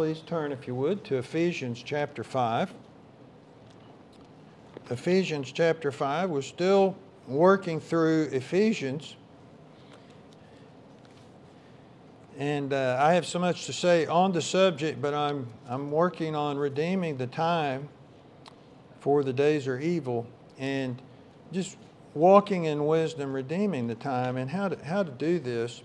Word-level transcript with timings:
please 0.00 0.20
turn, 0.20 0.50
if 0.50 0.66
you 0.66 0.74
would, 0.74 1.04
to 1.04 1.18
Ephesians 1.18 1.82
chapter 1.84 2.24
5. 2.24 2.72
Ephesians 4.88 5.52
chapter 5.52 5.92
5. 5.92 6.30
We're 6.30 6.40
still 6.40 6.96
working 7.28 7.80
through 7.80 8.30
Ephesians. 8.32 9.16
And 12.38 12.72
uh, 12.72 12.96
I 12.98 13.12
have 13.12 13.26
so 13.26 13.38
much 13.38 13.66
to 13.66 13.74
say 13.74 14.06
on 14.06 14.32
the 14.32 14.40
subject, 14.40 15.02
but 15.02 15.12
I'm, 15.12 15.46
I'm 15.68 15.90
working 15.90 16.34
on 16.34 16.56
redeeming 16.56 17.18
the 17.18 17.26
time 17.26 17.86
for 19.00 19.22
the 19.22 19.34
days 19.34 19.68
are 19.68 19.78
evil 19.78 20.26
and 20.58 20.98
just 21.52 21.76
walking 22.14 22.64
in 22.64 22.86
wisdom, 22.86 23.34
redeeming 23.34 23.86
the 23.86 23.96
time, 23.96 24.38
and 24.38 24.50
how 24.50 24.68
to, 24.70 24.82
how 24.82 25.02
to 25.02 25.10
do 25.10 25.38
this. 25.38 25.82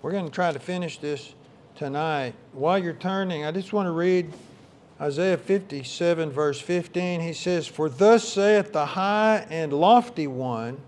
We're 0.00 0.12
going 0.12 0.24
to 0.24 0.32
try 0.32 0.52
to 0.52 0.58
finish 0.58 0.96
this 0.96 1.34
tonight. 1.78 2.34
While 2.52 2.82
you're 2.82 2.92
turning, 2.92 3.44
I 3.44 3.52
just 3.52 3.72
want 3.72 3.86
to 3.86 3.92
read 3.92 4.32
Isaiah 5.00 5.38
57, 5.38 6.30
verse 6.30 6.60
15. 6.60 7.20
He 7.20 7.32
says, 7.32 7.68
For 7.68 7.88
thus 7.88 8.28
saith 8.28 8.72
the 8.72 8.84
high 8.84 9.46
and 9.48 9.72
lofty 9.72 10.26
one 10.26 10.80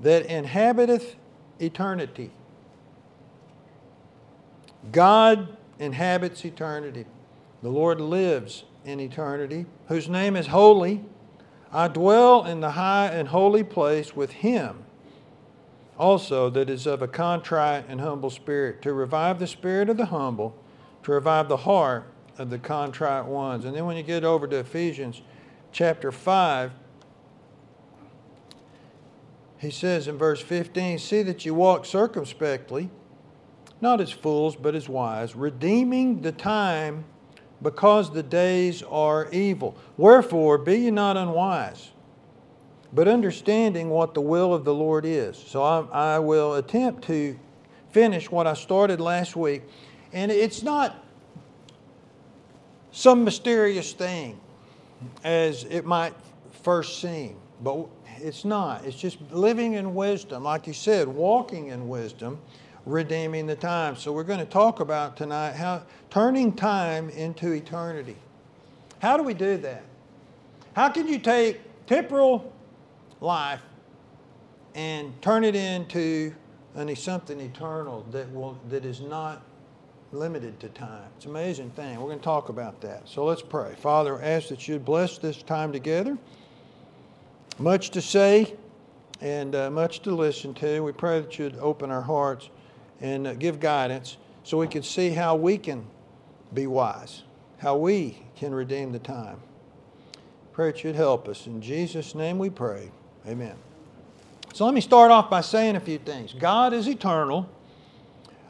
that 0.00 0.24
inhabiteth 0.24 1.14
eternity. 1.60 2.30
God 4.90 5.56
inhabits 5.78 6.42
eternity. 6.44 7.04
The 7.62 7.68
Lord 7.68 8.00
lives 8.00 8.64
in 8.86 9.00
eternity, 9.00 9.66
whose 9.88 10.08
name 10.08 10.36
is 10.36 10.46
holy. 10.46 11.04
I 11.70 11.88
dwell 11.88 12.46
in 12.46 12.60
the 12.60 12.70
high 12.70 13.08
and 13.08 13.28
holy 13.28 13.62
place 13.62 14.16
with 14.16 14.30
him 14.30 14.83
also 15.98 16.50
that 16.50 16.68
is 16.68 16.86
of 16.86 17.02
a 17.02 17.08
contrite 17.08 17.84
and 17.88 18.00
humble 18.00 18.30
spirit, 18.30 18.82
to 18.82 18.92
revive 18.92 19.38
the 19.38 19.46
spirit 19.46 19.88
of 19.88 19.96
the 19.96 20.06
humble, 20.06 20.56
to 21.02 21.12
revive 21.12 21.48
the 21.48 21.58
heart 21.58 22.04
of 22.38 22.50
the 22.50 22.58
contrite 22.58 23.26
ones. 23.26 23.64
And 23.64 23.74
then 23.76 23.86
when 23.86 23.96
you 23.96 24.02
get 24.02 24.24
over 24.24 24.46
to 24.46 24.56
Ephesians 24.56 25.22
chapter 25.72 26.10
5, 26.10 26.72
he 29.58 29.70
says 29.70 30.08
in 30.08 30.18
verse 30.18 30.40
15, 30.40 30.98
See 30.98 31.22
that 31.22 31.44
you 31.46 31.54
walk 31.54 31.86
circumspectly, 31.86 32.90
not 33.80 34.00
as 34.00 34.10
fools, 34.10 34.56
but 34.56 34.74
as 34.74 34.88
wise, 34.88 35.34
redeeming 35.34 36.22
the 36.22 36.32
time 36.32 37.04
because 37.62 38.12
the 38.12 38.22
days 38.22 38.82
are 38.82 39.28
evil. 39.30 39.76
Wherefore, 39.96 40.58
be 40.58 40.76
ye 40.80 40.90
not 40.90 41.16
unwise 41.16 41.93
but 42.94 43.08
understanding 43.08 43.90
what 43.90 44.14
the 44.14 44.20
will 44.20 44.54
of 44.54 44.64
the 44.64 44.74
Lord 44.74 45.04
is. 45.04 45.36
So 45.36 45.62
I, 45.62 46.14
I, 46.14 46.18
will 46.20 46.54
attempt 46.54 47.04
to 47.04 47.36
finish 47.90 48.30
what 48.30 48.46
I 48.46 48.54
started 48.54 49.00
last 49.00 49.34
week. 49.34 49.62
And 50.12 50.30
it's 50.30 50.62
not 50.62 51.04
some 52.92 53.24
mysterious 53.24 53.92
thing 53.92 54.38
as 55.24 55.64
it 55.64 55.84
might 55.84 56.14
first 56.62 57.00
seem, 57.00 57.36
but 57.60 57.88
it's 58.18 58.44
not. 58.44 58.84
It's 58.84 58.96
just 58.96 59.18
living 59.32 59.72
in 59.72 59.96
wisdom, 59.96 60.44
like 60.44 60.68
you 60.68 60.72
said, 60.72 61.08
walking 61.08 61.68
in 61.68 61.88
wisdom, 61.88 62.38
redeeming 62.86 63.48
the 63.48 63.56
time. 63.56 63.96
So 63.96 64.12
we're 64.12 64.22
going 64.22 64.38
to 64.38 64.44
talk 64.44 64.78
about 64.78 65.16
tonight 65.16 65.54
how 65.54 65.82
turning 66.10 66.52
time 66.52 67.10
into 67.10 67.50
eternity. 67.50 68.16
How 69.00 69.16
do 69.16 69.24
we 69.24 69.34
do 69.34 69.56
that? 69.58 69.82
How 70.76 70.90
can 70.90 71.08
you 71.08 71.18
take 71.18 71.60
temporal 71.86 72.53
life 73.24 73.62
and 74.74 75.20
turn 75.22 75.44
it 75.44 75.56
into 75.56 76.34
an, 76.74 76.94
something 76.94 77.40
eternal 77.40 78.06
that, 78.10 78.30
will, 78.32 78.58
that 78.68 78.84
is 78.84 79.00
not 79.00 79.42
limited 80.12 80.58
to 80.60 80.68
time. 80.68 81.08
It's 81.16 81.24
an 81.24 81.32
amazing 81.32 81.70
thing. 81.70 81.98
We're 81.98 82.06
going 82.06 82.18
to 82.18 82.24
talk 82.24 82.48
about 82.48 82.80
that. 82.82 83.08
So 83.08 83.24
let's 83.24 83.42
pray. 83.42 83.74
Father, 83.76 84.20
I 84.20 84.24
ask 84.24 84.48
that 84.48 84.68
you'd 84.68 84.84
bless 84.84 85.18
this 85.18 85.42
time 85.42 85.72
together. 85.72 86.16
Much 87.58 87.90
to 87.90 88.02
say 88.02 88.54
and 89.20 89.54
uh, 89.54 89.70
much 89.70 90.00
to 90.00 90.14
listen 90.14 90.54
to. 90.54 90.80
We 90.80 90.92
pray 90.92 91.20
that 91.20 91.38
you'd 91.38 91.56
open 91.58 91.90
our 91.90 92.02
hearts 92.02 92.50
and 93.00 93.26
uh, 93.26 93.34
give 93.34 93.60
guidance 93.60 94.16
so 94.42 94.58
we 94.58 94.68
can 94.68 94.82
see 94.82 95.10
how 95.10 95.36
we 95.36 95.56
can 95.58 95.86
be 96.52 96.66
wise, 96.66 97.22
how 97.58 97.76
we 97.76 98.18
can 98.36 98.54
redeem 98.54 98.92
the 98.92 98.98
time. 98.98 99.40
Pray 100.52 100.70
that 100.70 100.84
you'd 100.84 100.94
help 100.94 101.26
us. 101.28 101.46
In 101.46 101.60
Jesus' 101.60 102.14
name 102.14 102.38
we 102.38 102.50
pray. 102.50 102.90
Amen. 103.26 103.54
So 104.52 104.64
let 104.64 104.74
me 104.74 104.80
start 104.80 105.10
off 105.10 105.30
by 105.30 105.40
saying 105.40 105.76
a 105.76 105.80
few 105.80 105.98
things. 105.98 106.34
God 106.34 106.72
is 106.72 106.86
eternal. 106.86 107.48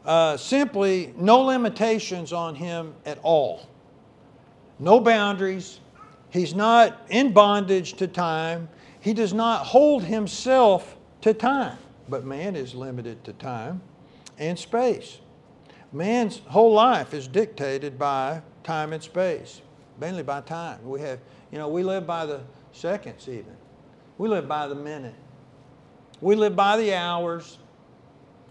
Uh, 0.04 0.36
simply, 0.36 1.14
no 1.16 1.40
limitations 1.40 2.32
on 2.32 2.54
him 2.54 2.94
at 3.06 3.18
all. 3.22 3.66
No 4.78 5.00
boundaries. 5.00 5.80
He's 6.30 6.54
not 6.54 7.00
in 7.08 7.32
bondage 7.32 7.94
to 7.94 8.06
time. 8.06 8.68
He 9.00 9.14
does 9.14 9.32
not 9.32 9.64
hold 9.64 10.02
himself 10.02 10.96
to 11.22 11.32
time. 11.32 11.78
But 12.08 12.24
man 12.24 12.54
is 12.56 12.74
limited 12.74 13.24
to 13.24 13.32
time 13.32 13.80
and 14.38 14.58
space. 14.58 15.20
Man's 15.92 16.40
whole 16.48 16.72
life 16.72 17.14
is 17.14 17.28
dictated 17.28 17.98
by 17.98 18.42
time 18.64 18.92
and 18.92 19.02
space, 19.02 19.62
mainly 20.00 20.22
by 20.24 20.40
time. 20.40 20.86
We 20.86 21.00
have, 21.02 21.20
you 21.52 21.58
know, 21.58 21.68
we 21.68 21.82
live 21.82 22.06
by 22.06 22.26
the 22.26 22.40
seconds 22.72 23.28
even. 23.28 23.56
We 24.18 24.28
live 24.28 24.46
by 24.48 24.68
the 24.68 24.74
minute. 24.74 25.14
We 26.20 26.36
live 26.36 26.54
by 26.54 26.76
the 26.76 26.94
hours. 26.94 27.58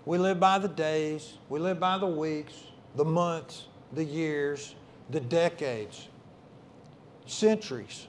We 0.05 0.17
live 0.17 0.39
by 0.39 0.59
the 0.59 0.67
days. 0.67 1.33
We 1.49 1.59
live 1.59 1.79
by 1.79 1.97
the 1.97 2.07
weeks, 2.07 2.53
the 2.95 3.05
months, 3.05 3.67
the 3.93 4.03
years, 4.03 4.75
the 5.09 5.19
decades, 5.19 6.07
centuries. 7.25 8.07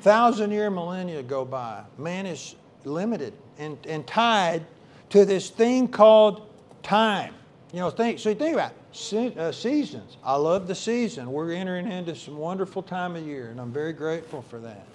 Thousand 0.00 0.50
year 0.50 0.70
millennia 0.70 1.22
go 1.22 1.44
by. 1.44 1.84
Man 1.96 2.26
is 2.26 2.56
limited 2.84 3.32
and, 3.58 3.78
and 3.86 4.06
tied 4.06 4.66
to 5.10 5.24
this 5.24 5.48
thing 5.48 5.88
called 5.88 6.48
time. 6.82 7.34
You 7.72 7.80
know, 7.80 7.90
think, 7.90 8.18
so 8.18 8.28
you 8.30 8.34
think 8.34 8.54
about 8.54 8.72
it. 8.72 9.38
uh, 9.38 9.52
seasons. 9.52 10.16
I 10.22 10.36
love 10.36 10.68
the 10.68 10.74
season. 10.74 11.30
We're 11.30 11.52
entering 11.52 11.90
into 11.90 12.14
some 12.14 12.36
wonderful 12.36 12.82
time 12.82 13.16
of 13.16 13.26
year, 13.26 13.48
and 13.50 13.60
I'm 13.60 13.72
very 13.72 13.92
grateful 13.92 14.42
for 14.42 14.58
that. 14.60 14.86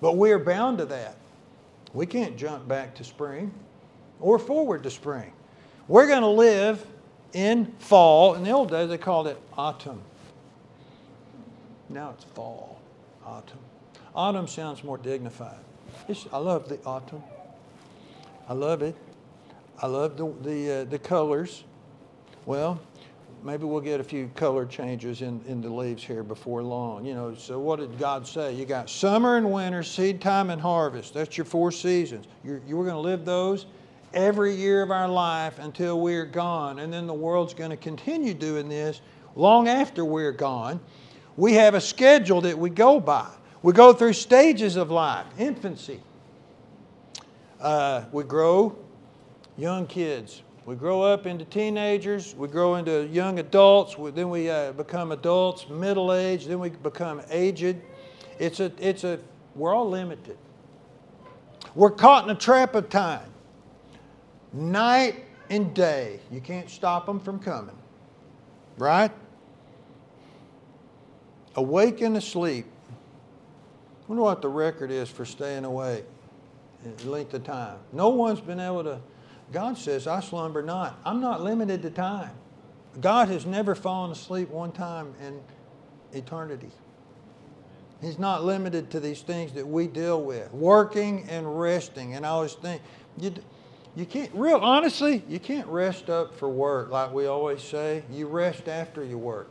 But 0.00 0.16
we 0.16 0.32
are 0.32 0.38
bound 0.38 0.78
to 0.78 0.86
that. 0.86 1.16
We 1.92 2.06
can't 2.06 2.36
jump 2.36 2.66
back 2.66 2.94
to 2.96 3.04
spring 3.04 3.52
or 4.20 4.38
forward 4.38 4.82
to 4.82 4.90
spring. 4.90 5.32
We're 5.86 6.08
going 6.08 6.22
to 6.22 6.28
live 6.28 6.84
in 7.32 7.66
fall. 7.78 8.34
In 8.34 8.44
the 8.44 8.50
old 8.50 8.70
days, 8.70 8.88
they 8.88 8.98
called 8.98 9.26
it 9.26 9.38
autumn. 9.56 10.00
Now 11.88 12.10
it's 12.10 12.24
fall, 12.24 12.80
autumn. 13.24 13.58
Autumn 14.14 14.48
sounds 14.48 14.82
more 14.82 14.98
dignified. 14.98 15.58
It's, 16.08 16.26
I 16.32 16.38
love 16.38 16.68
the 16.68 16.78
autumn. 16.84 17.22
I 18.48 18.54
love 18.54 18.82
it. 18.82 18.96
I 19.80 19.86
love 19.86 20.16
the, 20.16 20.32
the, 20.42 20.72
uh, 20.72 20.84
the 20.84 20.98
colors. 20.98 21.64
Well, 22.46 22.80
maybe 23.44 23.64
we'll 23.64 23.80
get 23.80 24.00
a 24.00 24.04
few 24.04 24.28
color 24.34 24.64
changes 24.64 25.20
in, 25.20 25.40
in 25.46 25.60
the 25.60 25.68
leaves 25.68 26.02
here 26.02 26.22
before 26.22 26.62
long. 26.62 27.04
You 27.04 27.14
know, 27.14 27.34
so 27.34 27.60
what 27.60 27.78
did 27.78 27.98
God 27.98 28.26
say? 28.26 28.54
You 28.54 28.64
got 28.64 28.88
summer 28.88 29.36
and 29.36 29.52
winter, 29.52 29.82
seed 29.82 30.20
time 30.20 30.50
and 30.50 30.60
harvest. 30.60 31.12
That's 31.12 31.36
your 31.36 31.44
four 31.44 31.70
seasons. 31.70 32.26
You're, 32.42 32.62
you 32.66 32.80
are 32.80 32.84
going 32.84 32.96
to 32.96 33.00
live 33.00 33.24
those 33.24 33.66
every 34.14 34.54
year 34.54 34.82
of 34.82 34.90
our 34.90 35.08
life 35.08 35.58
until 35.58 36.00
we're 36.00 36.24
gone. 36.24 36.78
And 36.78 36.92
then 36.92 37.06
the 37.06 37.14
world's 37.14 37.52
going 37.52 37.70
to 37.70 37.76
continue 37.76 38.32
doing 38.32 38.68
this 38.68 39.02
long 39.36 39.68
after 39.68 40.04
we're 40.04 40.32
gone. 40.32 40.80
We 41.36 41.52
have 41.54 41.74
a 41.74 41.80
schedule 41.80 42.40
that 42.42 42.58
we 42.58 42.70
go 42.70 42.98
by. 42.98 43.28
We 43.62 43.72
go 43.72 43.92
through 43.92 44.12
stages 44.12 44.76
of 44.76 44.90
life 44.90 45.26
infancy. 45.38 46.00
Uh, 47.60 48.04
we 48.12 48.24
grow 48.24 48.76
young 49.56 49.86
kids, 49.86 50.42
we 50.66 50.74
grow 50.76 51.02
up 51.02 51.26
into 51.26 51.44
teenagers, 51.44 52.34
we 52.34 52.48
grow 52.48 52.76
into 52.76 53.06
young 53.08 53.38
adults, 53.38 53.96
then 54.14 54.30
we 54.30 54.48
uh, 54.48 54.72
become 54.72 55.12
adults, 55.12 55.68
middle 55.68 56.12
age, 56.12 56.46
then 56.46 56.58
we 56.58 56.70
become 56.70 57.20
aged. 57.28 57.76
It's 58.38 58.60
a, 58.60 58.72
it's 58.78 59.04
a, 59.04 59.18
we're 59.54 59.74
all 59.74 59.88
limited. 59.88 60.38
We're 61.74 61.90
caught 61.90 62.24
in 62.24 62.30
a 62.30 62.38
trap 62.38 62.74
of 62.74 62.88
time. 62.88 63.28
Night 64.52 65.24
and 65.50 65.74
day. 65.74 66.20
You 66.30 66.40
can't 66.40 66.70
stop 66.70 67.06
them 67.06 67.20
from 67.20 67.40
coming. 67.40 67.76
Right? 68.78 69.12
Awake 71.56 72.00
and 72.00 72.16
asleep. 72.16 72.66
I 72.90 74.04
wonder 74.08 74.22
what 74.22 74.40
the 74.40 74.48
record 74.48 74.90
is 74.90 75.08
for 75.08 75.24
staying 75.24 75.64
awake, 75.64 76.04
length 77.04 77.34
of 77.34 77.44
time. 77.44 77.78
No 77.92 78.08
one's 78.08 78.40
been 78.40 78.60
able 78.60 78.84
to 78.84 79.00
God 79.52 79.78
says, 79.78 80.06
I 80.06 80.20
slumber 80.20 80.62
not. 80.62 80.98
I'm 81.04 81.20
not 81.20 81.42
limited 81.42 81.82
to 81.82 81.90
time. 81.90 82.32
God 83.00 83.28
has 83.28 83.44
never 83.46 83.74
fallen 83.74 84.10
asleep 84.10 84.50
one 84.50 84.72
time 84.72 85.14
in 85.20 85.40
eternity. 86.12 86.70
He's 88.00 88.18
not 88.18 88.44
limited 88.44 88.90
to 88.90 89.00
these 89.00 89.22
things 89.22 89.52
that 89.52 89.66
we 89.66 89.86
deal 89.86 90.22
with, 90.22 90.52
working 90.52 91.26
and 91.28 91.58
resting. 91.58 92.14
And 92.14 92.26
I 92.26 92.30
always 92.30 92.54
think, 92.54 92.82
you, 93.18 93.32
you 93.96 94.04
can't, 94.04 94.30
real 94.34 94.56
honestly, 94.56 95.22
you 95.28 95.38
can't 95.38 95.66
rest 95.68 96.10
up 96.10 96.34
for 96.34 96.48
work 96.48 96.90
like 96.90 97.12
we 97.12 97.26
always 97.26 97.62
say. 97.62 98.02
You 98.10 98.26
rest 98.26 98.68
after 98.68 99.04
you 99.04 99.18
work. 99.18 99.48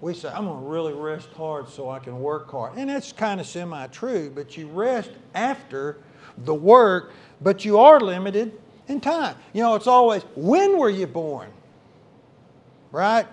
we 0.00 0.14
say, 0.14 0.28
I'm 0.28 0.46
going 0.46 0.60
to 0.60 0.68
really 0.68 0.92
rest 0.92 1.28
hard 1.36 1.68
so 1.68 1.90
I 1.90 1.98
can 1.98 2.20
work 2.20 2.50
hard. 2.50 2.76
And 2.76 2.88
that's 2.88 3.12
kind 3.12 3.40
of 3.40 3.46
semi 3.46 3.86
true, 3.88 4.30
but 4.34 4.56
you 4.56 4.68
rest 4.68 5.10
after 5.34 5.98
the 6.38 6.54
work, 6.54 7.12
but 7.40 7.64
you 7.64 7.78
are 7.78 8.00
limited 8.00 8.58
in 8.88 9.00
time. 9.00 9.36
You 9.52 9.62
know, 9.62 9.74
it's 9.74 9.86
always, 9.86 10.22
when 10.34 10.78
were 10.78 10.90
you 10.90 11.06
born? 11.06 11.48
Right? 12.92 13.26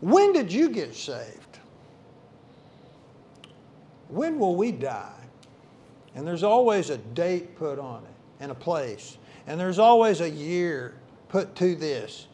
When 0.00 0.32
did 0.32 0.52
you 0.52 0.68
get 0.68 0.94
saved? 0.94 1.58
When 4.08 4.38
will 4.38 4.56
we 4.56 4.72
die? 4.72 5.12
And 6.14 6.26
there's 6.26 6.42
always 6.42 6.90
a 6.90 6.98
date 6.98 7.56
put 7.56 7.78
on 7.78 8.02
it 8.04 8.10
and 8.40 8.50
a 8.50 8.54
place. 8.54 9.18
And 9.46 9.58
there's 9.58 9.78
always 9.78 10.20
a 10.20 10.28
year 10.28 10.94
put 11.28 11.54
to 11.56 11.74
this. 11.74 12.26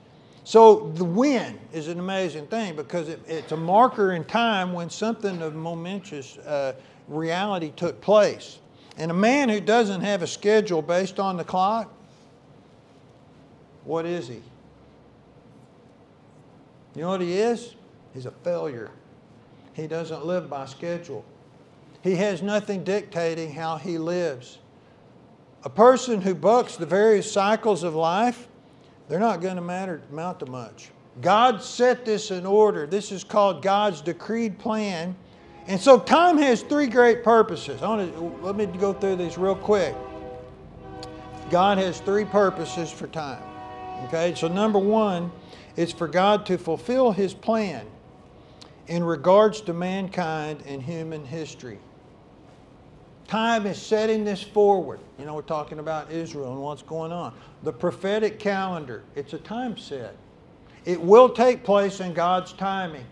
So 0.44 0.92
the 0.94 1.04
when 1.04 1.58
is 1.72 1.88
an 1.88 1.98
amazing 1.98 2.46
thing 2.48 2.76
because 2.76 3.08
it, 3.08 3.20
it's 3.26 3.52
a 3.52 3.56
marker 3.56 4.12
in 4.12 4.24
time 4.24 4.72
when 4.72 4.90
something 4.90 5.40
of 5.40 5.54
momentous 5.54 6.36
uh, 6.38 6.74
reality 7.08 7.72
took 7.76 8.00
place. 8.00 8.58
And 8.98 9.10
a 9.10 9.14
man 9.14 9.48
who 9.48 9.60
doesn't 9.60 10.02
have 10.02 10.22
a 10.22 10.26
schedule 10.26 10.82
based 10.82 11.18
on 11.18 11.36
the 11.36 11.44
clock, 11.44 11.92
what 13.84 14.06
is 14.06 14.28
he? 14.28 14.40
You 16.94 17.02
know 17.02 17.08
what 17.08 17.20
he 17.20 17.38
is? 17.38 17.74
He's 18.12 18.26
a 18.26 18.30
failure. 18.30 18.90
He 19.72 19.86
doesn't 19.86 20.24
live 20.24 20.48
by 20.48 20.66
schedule. 20.66 21.24
He 22.02 22.16
has 22.16 22.42
nothing 22.42 22.84
dictating 22.84 23.52
how 23.52 23.76
he 23.76 23.98
lives. 23.98 24.58
A 25.64 25.70
person 25.70 26.20
who 26.20 26.34
bucks 26.34 26.76
the 26.76 26.86
various 26.86 27.30
cycles 27.30 27.82
of 27.82 27.94
life, 27.94 28.46
they're 29.08 29.18
not 29.18 29.40
going 29.40 29.56
to 29.56 29.62
matter 29.62 30.02
amount 30.10 30.40
to 30.40 30.46
much. 30.46 30.90
God 31.20 31.62
set 31.62 32.04
this 32.04 32.30
in 32.30 32.44
order. 32.44 32.86
This 32.86 33.10
is 33.10 33.24
called 33.24 33.62
God's 33.62 34.00
decreed 34.00 34.58
plan. 34.58 35.16
And 35.66 35.80
so 35.80 35.98
time 35.98 36.36
has 36.38 36.62
three 36.62 36.86
great 36.86 37.24
purposes. 37.24 37.82
I 37.82 37.88
want 37.88 38.14
to 38.14 38.20
let 38.42 38.56
me 38.56 38.66
go 38.66 38.92
through 38.92 39.16
these 39.16 39.38
real 39.38 39.54
quick. 39.54 39.94
God 41.50 41.78
has 41.78 42.00
three 42.00 42.24
purposes 42.24 42.90
for 42.92 43.06
time. 43.06 43.42
Okay? 44.04 44.34
So 44.34 44.48
number 44.48 44.78
1 44.78 45.30
is 45.76 45.92
for 45.92 46.08
God 46.08 46.46
to 46.46 46.58
fulfill 46.58 47.12
his 47.12 47.34
plan 47.34 47.86
in 48.86 49.02
regards 49.02 49.60
to 49.62 49.72
mankind 49.72 50.62
and 50.66 50.82
human 50.82 51.24
history. 51.24 51.78
Time 53.26 53.66
is 53.66 53.80
setting 53.80 54.24
this 54.24 54.42
forward. 54.42 55.00
You 55.18 55.24
know, 55.24 55.34
we're 55.34 55.42
talking 55.42 55.78
about 55.78 56.10
Israel 56.12 56.52
and 56.52 56.60
what's 56.60 56.82
going 56.82 57.10
on. 57.10 57.32
The 57.62 57.72
prophetic 57.72 58.38
calendar, 58.38 59.02
it's 59.14 59.32
a 59.32 59.38
time 59.38 59.76
set. 59.78 60.14
It 60.84 61.00
will 61.00 61.30
take 61.30 61.64
place 61.64 62.00
in 62.00 62.12
God's 62.12 62.52
timing. 62.52 63.06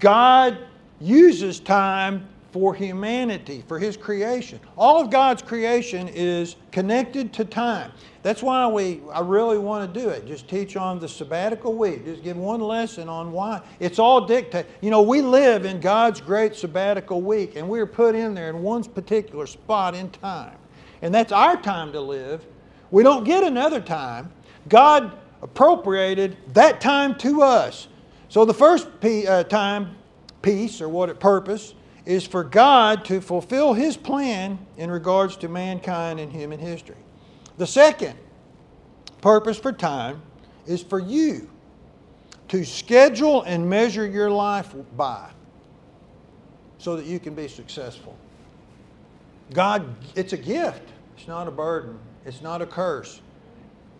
God 0.00 0.58
uses 1.00 1.60
time 1.60 2.28
for 2.52 2.74
humanity, 2.74 3.64
for 3.66 3.78
His 3.78 3.96
creation. 3.96 4.60
All 4.76 5.00
of 5.00 5.10
God's 5.10 5.42
creation 5.42 6.08
is 6.08 6.56
connected 6.70 7.32
to 7.34 7.44
time. 7.44 7.90
That's 8.22 8.42
why 8.42 8.66
we, 8.68 9.00
I 9.12 9.20
really 9.20 9.58
want 9.58 9.92
to 9.92 10.00
do 10.00 10.10
it. 10.10 10.26
Just 10.26 10.48
teach 10.48 10.76
on 10.76 11.00
the 11.00 11.08
sabbatical 11.08 11.74
week. 11.74 12.04
Just 12.04 12.22
give 12.22 12.36
one 12.36 12.60
lesson 12.60 13.08
on 13.08 13.32
why. 13.32 13.62
It's 13.80 13.98
all 13.98 14.26
dictated. 14.26 14.70
You 14.82 14.90
know, 14.90 15.02
we 15.02 15.22
live 15.22 15.64
in 15.64 15.80
God's 15.80 16.20
great 16.20 16.54
sabbatical 16.54 17.22
week, 17.22 17.56
and 17.56 17.68
we're 17.68 17.86
put 17.86 18.14
in 18.14 18.34
there 18.34 18.50
in 18.50 18.62
one 18.62 18.84
particular 18.84 19.46
spot 19.46 19.94
in 19.94 20.10
time. 20.10 20.56
And 21.00 21.12
that's 21.12 21.32
our 21.32 21.60
time 21.60 21.90
to 21.92 22.00
live. 22.00 22.44
We 22.90 23.02
don't 23.02 23.24
get 23.24 23.42
another 23.42 23.80
time. 23.80 24.30
God 24.68 25.18
appropriated 25.40 26.36
that 26.52 26.80
time 26.80 27.16
to 27.16 27.42
us. 27.42 27.88
So 28.28 28.44
the 28.44 28.54
first 28.54 28.88
uh, 29.02 29.44
time 29.44 29.96
piece, 30.42 30.80
or 30.80 30.88
what 30.88 31.08
it 31.08 31.18
purpose, 31.18 31.74
is 32.04 32.26
for 32.26 32.42
God 32.42 33.04
to 33.06 33.20
fulfill 33.20 33.74
His 33.74 33.96
plan 33.96 34.58
in 34.76 34.90
regards 34.90 35.36
to 35.38 35.48
mankind 35.48 36.18
and 36.20 36.32
human 36.32 36.58
history. 36.58 36.96
The 37.58 37.66
second 37.66 38.18
purpose 39.20 39.58
for 39.58 39.72
time 39.72 40.20
is 40.66 40.82
for 40.82 40.98
you 40.98 41.48
to 42.48 42.64
schedule 42.64 43.42
and 43.42 43.68
measure 43.68 44.06
your 44.06 44.30
life 44.30 44.74
by 44.96 45.30
so 46.78 46.96
that 46.96 47.06
you 47.06 47.20
can 47.20 47.34
be 47.34 47.48
successful. 47.48 48.16
God, 49.52 49.86
it's 50.16 50.32
a 50.32 50.36
gift, 50.36 50.82
it's 51.16 51.28
not 51.28 51.46
a 51.46 51.50
burden, 51.50 51.98
it's 52.26 52.42
not 52.42 52.60
a 52.60 52.66
curse. 52.66 53.20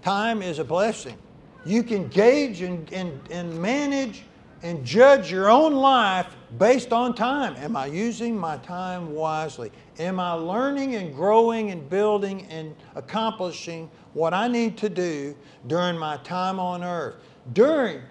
Time 0.02 0.42
is 0.42 0.58
a 0.58 0.64
blessing. 0.64 1.16
You 1.64 1.84
can 1.84 2.08
gauge 2.08 2.62
and, 2.62 2.92
and, 2.92 3.20
and 3.30 3.56
manage 3.62 4.24
and 4.62 4.84
judge 4.84 5.30
your 5.30 5.50
own 5.50 5.74
life 5.74 6.36
based 6.58 6.92
on 6.92 7.14
time. 7.14 7.56
Am 7.56 7.76
I 7.76 7.86
using 7.86 8.36
my 8.36 8.56
time 8.58 9.12
wisely? 9.12 9.72
Am 9.98 10.20
I 10.20 10.32
learning 10.32 10.94
and 10.94 11.14
growing 11.14 11.70
and 11.70 11.88
building 11.90 12.46
and 12.48 12.74
accomplishing 12.94 13.90
what 14.14 14.32
I 14.32 14.48
need 14.48 14.76
to 14.78 14.88
do 14.88 15.34
during 15.66 15.98
my 15.98 16.16
time 16.18 16.60
on 16.60 16.84
earth, 16.84 17.16
during 17.52 18.02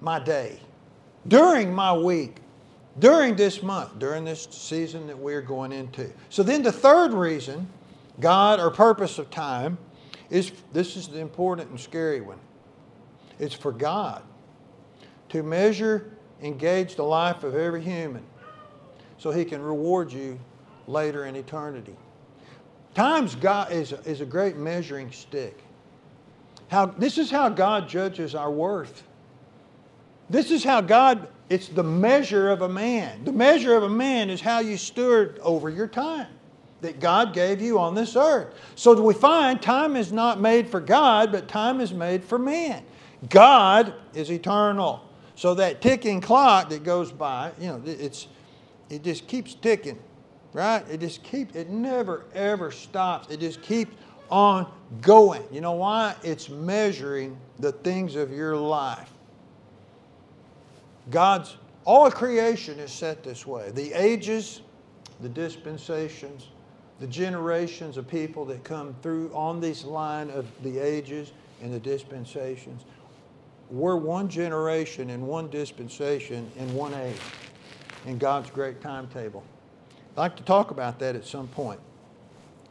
my 0.00 0.18
day, 0.18 0.60
during 1.28 1.72
my 1.72 1.96
week, 1.96 2.36
during 2.98 3.36
this 3.36 3.62
month, 3.62 3.98
during 3.98 4.24
this 4.24 4.48
season 4.50 5.06
that 5.06 5.18
we're 5.18 5.42
going 5.42 5.72
into? 5.72 6.10
So 6.28 6.42
then 6.42 6.62
the 6.62 6.72
third 6.72 7.12
reason, 7.12 7.68
God 8.18 8.58
or 8.58 8.70
purpose 8.70 9.18
of 9.18 9.30
time, 9.30 9.78
is 10.28 10.52
this 10.72 10.96
is 10.96 11.08
the 11.08 11.18
important 11.18 11.70
and 11.70 11.78
scary 11.78 12.20
one. 12.20 12.38
It's 13.38 13.54
for 13.54 13.72
God 13.72 14.22
to 15.30 15.42
measure, 15.42 16.10
engage 16.42 16.96
the 16.96 17.02
life 17.02 17.44
of 17.44 17.54
every 17.54 17.82
human 17.82 18.22
so 19.18 19.30
he 19.30 19.44
can 19.44 19.60
reward 19.62 20.12
you 20.12 20.38
later 20.86 21.26
in 21.26 21.36
eternity. 21.36 21.96
Time's 22.94 23.34
God 23.34 23.72
is 23.72 23.92
a, 23.92 24.00
is 24.00 24.20
a 24.20 24.26
great 24.26 24.56
measuring 24.56 25.12
stick. 25.12 25.62
How, 26.68 26.86
this 26.86 27.18
is 27.18 27.30
how 27.30 27.48
God 27.48 27.88
judges 27.88 28.34
our 28.34 28.50
worth. 28.50 29.02
This 30.28 30.50
is 30.50 30.62
how 30.62 30.80
God, 30.80 31.28
it's 31.48 31.68
the 31.68 31.82
measure 31.82 32.50
of 32.50 32.62
a 32.62 32.68
man. 32.68 33.24
The 33.24 33.32
measure 33.32 33.76
of 33.76 33.82
a 33.82 33.88
man 33.88 34.30
is 34.30 34.40
how 34.40 34.60
you 34.60 34.76
steward 34.76 35.38
over 35.42 35.68
your 35.68 35.88
time 35.88 36.28
that 36.80 36.98
God 36.98 37.34
gave 37.34 37.60
you 37.60 37.78
on 37.78 37.94
this 37.94 38.16
earth. 38.16 38.54
So 38.74 39.00
we 39.00 39.14
find 39.14 39.60
time 39.60 39.96
is 39.96 40.12
not 40.12 40.40
made 40.40 40.68
for 40.68 40.80
God, 40.80 41.30
but 41.30 41.48
time 41.48 41.80
is 41.80 41.92
made 41.92 42.24
for 42.24 42.38
man. 42.38 42.82
God 43.28 43.92
is 44.14 44.30
eternal. 44.30 45.04
So 45.40 45.54
that 45.54 45.80
ticking 45.80 46.20
clock 46.20 46.68
that 46.68 46.84
goes 46.84 47.10
by, 47.10 47.52
you 47.58 47.68
know, 47.68 47.82
it's 47.86 48.26
it 48.90 49.02
just 49.02 49.26
keeps 49.26 49.54
ticking, 49.54 49.98
right? 50.52 50.84
It 50.90 51.00
just 51.00 51.22
keeps 51.22 51.56
it 51.56 51.70
never 51.70 52.26
ever 52.34 52.70
stops. 52.70 53.32
It 53.32 53.40
just 53.40 53.62
keeps 53.62 53.96
on 54.30 54.70
going. 55.00 55.42
You 55.50 55.62
know 55.62 55.72
why? 55.72 56.14
It's 56.22 56.50
measuring 56.50 57.38
the 57.58 57.72
things 57.72 58.16
of 58.16 58.30
your 58.30 58.54
life. 58.54 59.10
God's 61.10 61.56
all 61.86 62.10
creation 62.10 62.78
is 62.78 62.92
set 62.92 63.24
this 63.24 63.46
way. 63.46 63.70
The 63.70 63.94
ages, 63.94 64.60
the 65.22 65.28
dispensations, 65.30 66.48
the 66.98 67.06
generations 67.06 67.96
of 67.96 68.06
people 68.06 68.44
that 68.44 68.62
come 68.62 68.94
through 69.00 69.30
on 69.32 69.58
this 69.58 69.86
line 69.86 70.28
of 70.28 70.46
the 70.62 70.78
ages 70.78 71.32
and 71.62 71.72
the 71.72 71.80
dispensations 71.80 72.84
we're 73.70 73.96
one 73.96 74.28
generation 74.28 75.10
in 75.10 75.26
one 75.26 75.48
dispensation 75.48 76.50
in 76.58 76.72
one 76.74 76.92
age 76.94 77.16
in 78.06 78.18
God's 78.18 78.50
great 78.50 78.80
timetable. 78.80 79.44
I'd 80.12 80.20
like 80.20 80.36
to 80.36 80.42
talk 80.42 80.70
about 80.70 80.98
that 80.98 81.14
at 81.14 81.24
some 81.24 81.48
point. 81.48 81.80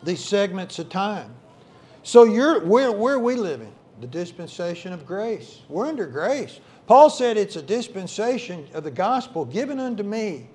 These 0.03 0.23
segments 0.23 0.79
of 0.79 0.89
time. 0.89 1.33
So 2.03 2.23
you're 2.23 2.65
where 2.65 2.91
where 2.91 3.15
are 3.15 3.19
we 3.19 3.35
living? 3.35 3.73
The 4.01 4.07
dispensation 4.07 4.93
of 4.93 5.05
grace. 5.05 5.61
We're 5.69 5.87
under 5.87 6.05
grace. 6.05 6.59
Paul 6.87 7.09
said 7.09 7.37
it's 7.37 7.55
a 7.55 7.61
dispensation 7.61 8.67
of 8.73 8.83
the 8.83 8.91
gospel 8.91 9.45
given 9.45 9.79
unto 9.79 10.03
me. 10.03 10.49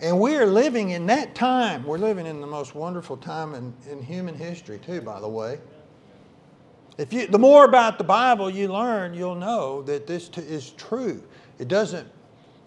And 0.00 0.20
we 0.20 0.36
are 0.36 0.46
living 0.46 0.90
in 0.90 1.06
that 1.06 1.34
time. 1.34 1.84
We're 1.84 1.98
living 1.98 2.26
in 2.26 2.40
the 2.40 2.46
most 2.46 2.74
wonderful 2.74 3.16
time 3.16 3.54
in, 3.54 3.72
in 3.90 4.02
human 4.02 4.34
history, 4.34 4.78
too, 4.78 5.00
by 5.00 5.20
the 5.20 5.28
way. 5.28 5.58
If 6.98 7.12
you, 7.12 7.26
the 7.26 7.38
more 7.38 7.64
about 7.64 7.98
the 7.98 8.04
Bible 8.04 8.48
you 8.48 8.68
learn, 8.68 9.12
you'll 9.12 9.34
know 9.34 9.82
that 9.82 10.06
this 10.06 10.28
t- 10.28 10.40
is 10.40 10.70
true. 10.72 11.22
It 11.58 11.68
doesn't 11.68 12.08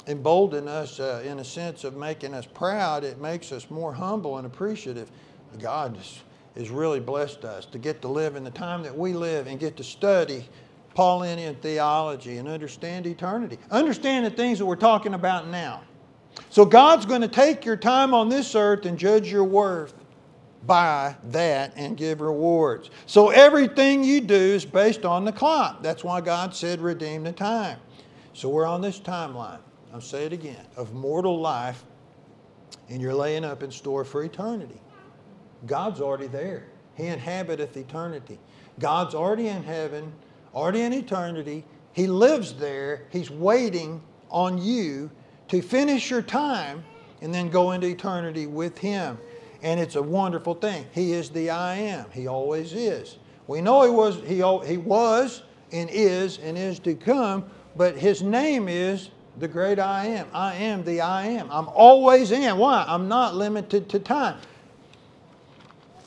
embolden 0.07 0.67
us 0.67 0.99
uh, 0.99 1.23
in 1.25 1.39
a 1.39 1.43
sense 1.43 1.83
of 1.83 1.95
making 1.95 2.33
us 2.33 2.45
proud. 2.45 3.03
It 3.03 3.19
makes 3.19 3.51
us 3.51 3.69
more 3.69 3.93
humble 3.93 4.37
and 4.37 4.45
appreciative. 4.45 5.11
God 5.59 5.97
has 6.55 6.69
really 6.69 6.99
blessed 6.99 7.43
us 7.43 7.65
to 7.67 7.79
get 7.79 8.01
to 8.03 8.07
live 8.07 8.35
in 8.35 8.43
the 8.43 8.51
time 8.51 8.83
that 8.83 8.95
we 8.95 9.13
live 9.13 9.47
and 9.47 9.59
get 9.59 9.77
to 9.77 9.83
study 9.83 10.45
Paulinian 10.95 11.59
theology 11.61 12.37
and 12.37 12.47
understand 12.47 13.07
eternity. 13.07 13.57
Understand 13.71 14.25
the 14.25 14.31
things 14.31 14.59
that 14.59 14.65
we're 14.65 14.75
talking 14.75 15.13
about 15.13 15.47
now. 15.47 15.81
So 16.49 16.65
God's 16.65 17.05
going 17.05 17.21
to 17.21 17.27
take 17.27 17.65
your 17.65 17.77
time 17.77 18.13
on 18.13 18.29
this 18.29 18.53
earth 18.55 18.85
and 18.85 18.97
judge 18.97 19.31
your 19.31 19.43
worth 19.43 19.93
by 20.65 21.15
that 21.25 21.73
and 21.75 21.95
give 21.95 22.21
rewards. 22.21 22.89
So 23.05 23.29
everything 23.29 24.03
you 24.03 24.21
do 24.21 24.35
is 24.35 24.65
based 24.65 25.05
on 25.05 25.25
the 25.25 25.31
clock. 25.31 25.81
That's 25.81 26.03
why 26.03 26.21
God 26.21 26.53
said, 26.53 26.81
redeem 26.81 27.23
the 27.23 27.31
time. 27.31 27.79
So 28.33 28.49
we're 28.49 28.65
on 28.65 28.81
this 28.81 28.99
timeline. 28.99 29.59
I'll 29.93 30.01
say 30.01 30.25
it 30.25 30.33
again, 30.33 30.65
of 30.75 30.93
mortal 30.93 31.39
life, 31.39 31.83
and 32.89 33.01
you're 33.01 33.13
laying 33.13 33.43
up 33.43 33.63
in 33.63 33.71
store 33.71 34.03
for 34.03 34.23
eternity. 34.23 34.79
God's 35.65 36.01
already 36.01 36.27
there. 36.27 36.67
He 36.95 37.07
inhabiteth 37.07 37.75
eternity. 37.75 38.39
God's 38.77 39.15
already 39.15 39.47
in 39.47 39.63
heaven, 39.63 40.11
already 40.53 40.81
in 40.81 40.93
eternity. 40.93 41.63
He 41.93 42.07
lives 42.07 42.53
there. 42.53 43.07
He's 43.09 43.29
waiting 43.29 44.01
on 44.29 44.57
you 44.57 45.09
to 45.47 45.61
finish 45.61 46.09
your 46.09 46.21
time 46.21 46.83
and 47.21 47.33
then 47.33 47.49
go 47.49 47.71
into 47.71 47.87
eternity 47.87 48.47
with 48.47 48.77
Him. 48.77 49.17
And 49.61 49.79
it's 49.79 49.95
a 49.95 50.01
wonderful 50.01 50.53
thing. 50.53 50.85
He 50.91 51.13
is 51.13 51.29
the 51.29 51.49
I 51.49 51.75
am. 51.75 52.05
He 52.11 52.27
always 52.27 52.73
is. 52.73 53.17
We 53.47 53.61
know 53.61 53.83
He 53.83 53.89
was, 53.89 54.15
he, 54.25 54.35
he 54.67 54.77
was 54.77 55.43
and 55.71 55.89
is 55.89 56.39
and 56.39 56.57
is 56.57 56.79
to 56.79 56.95
come, 56.95 57.45
but 57.75 57.97
His 57.97 58.23
name 58.23 58.67
is 58.67 59.09
the 59.37 59.47
great 59.47 59.79
I 59.79 60.05
am. 60.05 60.27
I 60.33 60.55
am 60.55 60.83
the 60.83 61.01
I 61.01 61.25
am. 61.27 61.49
I'm 61.51 61.67
always 61.69 62.31
in. 62.31 62.57
Why? 62.57 62.85
I'm 62.87 63.07
not 63.07 63.35
limited 63.35 63.89
to 63.89 63.99
time. 63.99 64.39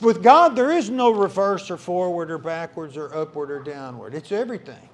With 0.00 0.23
God, 0.23 0.56
there 0.56 0.73
is 0.73 0.90
no 0.90 1.11
reverse 1.11 1.71
or 1.71 1.76
forward 1.76 2.30
or 2.30 2.38
backwards 2.38 2.97
or 2.97 3.14
upward 3.14 3.50
or 3.50 3.61
downward. 3.61 4.14
It's 4.14 4.32
everything. 4.32 4.88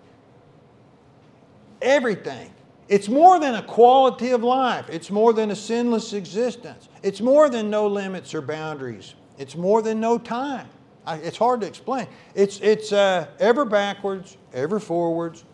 Everything. 1.80 2.52
It's 2.88 3.08
more 3.08 3.38
than 3.38 3.54
a 3.54 3.62
quality 3.62 4.30
of 4.30 4.42
life. 4.42 4.88
It's 4.88 5.10
more 5.10 5.32
than 5.32 5.50
a 5.50 5.56
sinless 5.56 6.14
existence. 6.14 6.88
It's 7.02 7.20
more 7.20 7.50
than 7.50 7.68
no 7.68 7.86
limits 7.86 8.34
or 8.34 8.40
boundaries. 8.40 9.14
It's 9.36 9.54
more 9.54 9.82
than 9.82 10.00
no 10.00 10.18
time. 10.18 10.68
I, 11.04 11.16
it's 11.16 11.36
hard 11.36 11.60
to 11.60 11.66
explain. 11.66 12.06
It's, 12.34 12.60
it's 12.60 12.92
uh, 12.92 13.28
ever 13.38 13.64
backwards, 13.64 14.36
ever 14.52 14.80
forwards, 14.80 15.44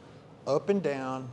up 0.47 0.69
and 0.69 0.83
down, 0.83 1.29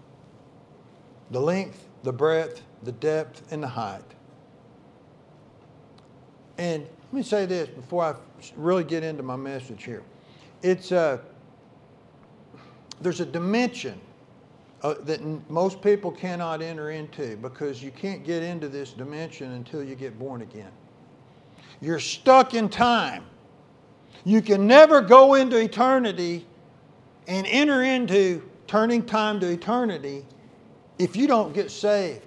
the 1.29 1.39
length, 1.39 1.87
the 2.03 2.13
breadth, 2.13 2.61
the 2.83 2.91
depth, 2.91 3.51
and 3.51 3.61
the 3.61 3.67
height. 3.67 4.03
And 6.57 6.83
let 6.83 7.13
me 7.13 7.23
say 7.23 7.45
this 7.45 7.67
before 7.69 8.03
I 8.03 8.15
really 8.55 8.83
get 8.83 9.03
into 9.03 9.23
my 9.23 9.35
message 9.35 9.83
here. 9.83 10.03
It's 10.61 10.91
uh, 10.91 11.19
there's 13.01 13.19
a 13.19 13.25
dimension 13.25 13.99
uh, 14.83 14.95
that 15.03 15.21
n- 15.21 15.43
most 15.49 15.81
people 15.81 16.11
cannot 16.11 16.61
enter 16.61 16.91
into 16.91 17.37
because 17.37 17.83
you 17.83 17.91
can't 17.91 18.23
get 18.23 18.43
into 18.43 18.67
this 18.67 18.91
dimension 18.91 19.51
until 19.51 19.83
you 19.83 19.95
get 19.95 20.17
born 20.17 20.41
again. 20.41 20.71
You're 21.81 21.99
stuck 21.99 22.53
in 22.53 22.69
time. 22.69 23.25
You 24.23 24.41
can 24.41 24.67
never 24.67 25.01
go 25.01 25.35
into 25.35 25.57
eternity 25.57 26.45
and 27.27 27.47
enter 27.47 27.83
into 27.83 28.43
turning 28.67 29.05
time 29.05 29.39
to 29.39 29.49
eternity 29.49 30.25
if 30.99 31.15
you 31.15 31.27
don't 31.27 31.53
get 31.53 31.71
saved. 31.71 32.25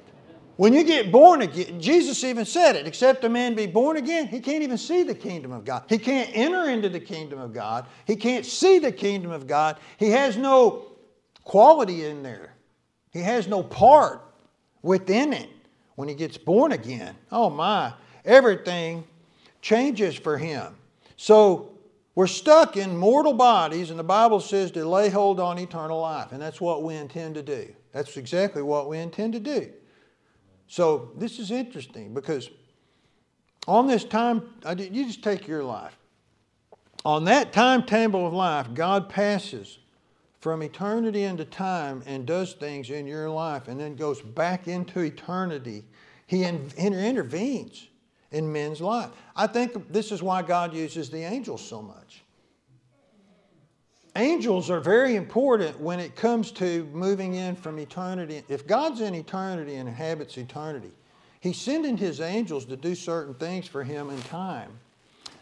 When 0.57 0.73
you 0.73 0.85
get 0.85 1.11
born 1.11 1.43
again, 1.43 1.81
Jesus 1.81 2.23
even 2.23 2.45
said 2.45 2.77
it, 2.77 2.87
except 2.87 3.25
a 3.25 3.29
man 3.29 3.55
be 3.55 3.67
born 3.67 3.97
again, 3.97 4.29
he 4.29 4.39
can't 4.39 4.63
even 4.63 4.79
see 4.79 5.03
the 5.03 5.15
kingdom 5.15 5.51
of 5.51 5.65
God. 5.65 5.83
He 5.89 5.99
can't 5.99 6.31
enter 6.33 6.71
into 6.71 6.89
the 6.89 7.01
kingdom 7.01 7.41
of 7.41 7.53
God. 7.53 7.87
He 8.07 8.15
can't 8.15 8.47
see 8.47 8.79
the 8.79 8.93
kingdom 8.93 9.33
of 9.33 9.49
God. 9.49 9.79
He 9.97 10.11
has 10.11 10.37
no 10.37 10.94
quality 11.45 12.05
in 12.05 12.23
there. 12.23 12.55
He 13.13 13.21
has 13.21 13.47
no 13.47 13.63
part 13.63 14.23
within 14.83 15.33
it 15.33 15.51
when 15.95 16.09
he 16.09 16.15
gets 16.15 16.37
born 16.37 16.73
again. 16.73 17.15
Oh 17.31 17.49
my, 17.49 17.93
everything 18.25 19.05
changes 19.63 20.17
for 20.17 20.37
him. 20.37 20.75
So 21.17 21.71
we're 22.15 22.27
stuck 22.27 22.77
in 22.77 22.97
mortal 22.97 23.33
bodies, 23.33 23.91
and 23.91 23.99
the 23.99 24.05
Bible 24.05 24.41
says 24.41 24.71
to 24.73 24.85
lay 24.85 25.09
hold 25.09 25.41
on 25.41 25.59
eternal 25.59 26.01
life, 26.01 26.33
and 26.33 26.41
that's 26.41 26.61
what 26.61 26.83
we 26.83 26.95
intend 26.95 27.35
to 27.37 27.43
do. 27.43 27.73
That's 27.93 28.17
exactly 28.17 28.63
what 28.63 28.89
we 28.89 28.99
intend 28.99 29.33
to 29.35 29.41
do. 29.41 29.71
So 30.67 31.13
this 31.17 31.39
is 31.39 31.51
interesting 31.51 32.15
because 32.15 32.51
on 33.67 33.87
this 33.87 34.05
time, 34.05 34.43
you 34.77 35.07
just 35.07 35.23
take 35.23 35.47
your 35.47 35.63
life. 35.63 35.97
On 37.05 37.25
that 37.25 37.53
timetable 37.53 38.27
of 38.27 38.33
life, 38.33 38.69
God 38.75 39.09
passes 39.09 39.79
from 40.45 40.63
eternity 40.63 41.23
into 41.23 41.43
time 41.43 42.03
and 42.05 42.27
does 42.27 42.53
things 42.53 42.91
in 42.91 43.07
your 43.07 43.31
life 43.31 43.67
and 43.67 43.81
then 43.81 43.97
goes 43.97 44.21
back 44.21 44.69
into 44.69 45.01
eternity. 45.01 45.83
He 46.27 46.45
intervenes 46.45 47.89
in 48.31 48.53
men's 48.53 48.83
life. 48.83 49.09
I 49.35 49.47
think 49.47 49.91
this 49.91 50.13
is 50.13 50.23
why 50.23 50.43
God 50.43 50.75
uses 50.75 51.09
the 51.09 51.23
angels 51.23 51.67
so 51.67 51.81
much. 51.81 52.25
Angels 54.17 54.69
are 54.69 54.81
very 54.81 55.17
important 55.17 55.81
when 55.81 55.99
it 55.99 56.15
comes 56.15 56.51
to 56.53 56.85
moving 56.93 57.37
in 57.37 57.57
from 57.57 57.79
eternity. 57.79 58.43
If 58.51 58.67
God's 58.67 59.01
in 59.01 59.15
eternity 59.15 59.77
and 59.77 59.89
inhabits 59.89 60.37
eternity, 60.37 60.93
He's 61.41 61.57
sending 61.57 61.97
His 61.97 62.21
angels 62.21 62.67
to 62.67 62.77
do 62.77 62.95
certain 62.95 63.33
things 63.33 63.67
for 63.67 63.83
Him 63.83 64.11
in 64.11 64.21
time. 64.25 64.73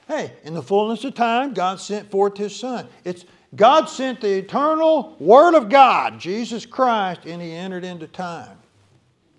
Hey, 0.07 0.33
in 0.45 0.55
the 0.55 0.63
fullness 0.63 1.03
of 1.03 1.15
time, 1.17 1.55
God 1.55 1.81
sent 1.81 2.09
forth 2.09 2.37
His 2.37 2.55
Son. 2.55 2.87
It's 3.03 3.25
God 3.55 3.87
sent 3.87 4.21
the 4.21 4.39
eternal 4.39 5.17
Word 5.19 5.55
of 5.55 5.69
God, 5.69 6.19
Jesus 6.19 6.65
Christ, 6.65 7.27
and 7.27 7.41
He 7.43 7.53
entered 7.53 7.85
into 7.85 8.07
time. 8.07 8.57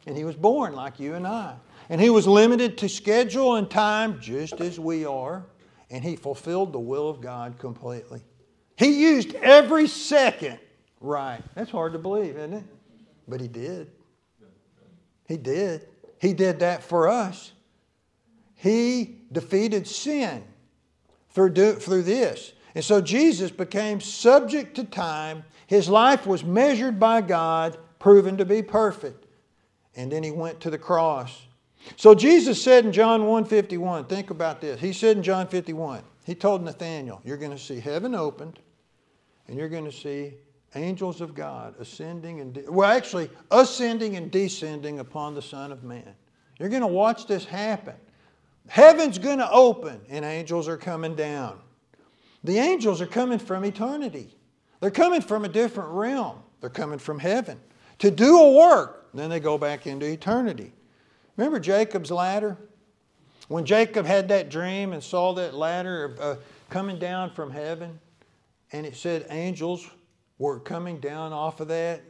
And 0.05 0.15
He 0.15 0.23
was 0.23 0.35
born 0.35 0.73
like 0.73 0.99
you 0.99 1.15
and 1.15 1.25
I. 1.25 1.55
And 1.89 1.99
He 1.99 2.09
was 2.09 2.27
limited 2.27 2.77
to 2.79 2.89
schedule 2.89 3.55
and 3.55 3.69
time 3.69 4.19
just 4.19 4.61
as 4.61 4.79
we 4.79 5.05
are. 5.05 5.43
And 5.89 6.03
He 6.03 6.15
fulfilled 6.15 6.73
the 6.73 6.79
will 6.79 7.09
of 7.09 7.21
God 7.21 7.57
completely. 7.57 8.21
He 8.77 9.01
used 9.01 9.33
every 9.35 9.87
second 9.87 10.59
right. 10.99 11.41
That's 11.55 11.71
hard 11.71 11.93
to 11.93 11.99
believe, 11.99 12.37
isn't 12.37 12.53
it? 12.53 12.63
But 13.27 13.39
he 13.41 13.47
did. 13.47 13.91
He 15.27 15.37
did. 15.37 15.87
He 16.19 16.33
did 16.33 16.59
that 16.59 16.83
for 16.83 17.07
us. 17.07 17.51
He 18.55 19.17
defeated 19.31 19.87
sin 19.87 20.43
through, 21.29 21.51
do, 21.51 21.73
through 21.73 22.03
this. 22.03 22.53
And 22.75 22.83
so 22.83 23.01
Jesus 23.01 23.51
became 23.51 24.01
subject 24.01 24.75
to 24.75 24.83
time. 24.83 25.43
His 25.67 25.89
life 25.89 26.25
was 26.25 26.43
measured 26.43 26.99
by 26.99 27.21
God, 27.21 27.77
proven 27.99 28.37
to 28.37 28.45
be 28.45 28.61
perfect. 28.61 29.27
And 29.95 30.11
then 30.11 30.23
he 30.23 30.31
went 30.31 30.59
to 30.61 30.69
the 30.69 30.77
cross. 30.77 31.43
So 31.97 32.15
Jesus 32.15 32.61
said 32.61 32.85
in 32.85 32.91
John 32.91 33.21
1:51, 33.23 34.07
think 34.07 34.29
about 34.29 34.61
this. 34.61 34.79
He 34.79 34.93
said 34.93 35.17
in 35.17 35.23
John 35.23 35.47
51, 35.47 36.01
he 36.25 36.33
told 36.33 36.63
Nathanael, 36.63 37.21
You're 37.23 37.37
going 37.37 37.51
to 37.51 37.57
see 37.57 37.79
heaven 37.79 38.15
opened, 38.15 38.59
and 39.47 39.57
you're 39.57 39.69
going 39.69 39.85
to 39.85 39.91
see 39.91 40.33
angels 40.75 41.21
of 41.21 41.35
God 41.35 41.75
ascending 41.79 42.39
and, 42.41 42.53
de- 42.53 42.71
well, 42.71 42.89
actually, 42.89 43.29
ascending 43.51 44.15
and 44.15 44.31
descending 44.31 44.99
upon 44.99 45.35
the 45.35 45.41
Son 45.41 45.71
of 45.71 45.83
Man. 45.83 46.15
You're 46.59 46.69
going 46.69 46.81
to 46.81 46.87
watch 46.87 47.27
this 47.27 47.45
happen. 47.45 47.95
Heaven's 48.67 49.19
going 49.19 49.39
to 49.39 49.51
open, 49.51 50.01
and 50.09 50.23
angels 50.23 50.67
are 50.67 50.77
coming 50.77 51.15
down. 51.15 51.59
The 52.43 52.57
angels 52.57 53.01
are 53.01 53.07
coming 53.07 53.39
from 53.39 53.63
eternity, 53.63 54.35
they're 54.79 54.91
coming 54.91 55.21
from 55.21 55.45
a 55.45 55.49
different 55.49 55.89
realm, 55.91 56.39
they're 56.61 56.69
coming 56.69 56.99
from 56.99 57.19
heaven 57.19 57.59
to 57.99 58.11
do 58.11 58.37
a 58.37 58.51
work. 58.51 59.09
Then 59.13 59.29
they 59.29 59.39
go 59.39 59.57
back 59.57 59.85
into 59.85 60.05
eternity. 60.05 60.73
Remember 61.37 61.59
Jacob's 61.59 62.11
ladder? 62.11 62.57
When 63.47 63.65
Jacob 63.65 64.05
had 64.05 64.29
that 64.29 64.49
dream 64.49 64.93
and 64.93 65.03
saw 65.03 65.33
that 65.33 65.53
ladder 65.53 66.15
uh, 66.19 66.35
coming 66.69 66.97
down 66.97 67.31
from 67.31 67.51
heaven, 67.51 67.99
and 68.71 68.85
it 68.85 68.95
said 68.95 69.27
angels 69.29 69.87
were 70.37 70.59
coming 70.59 70.99
down 70.99 71.33
off 71.33 71.59
of 71.59 71.67
that, 71.67 72.01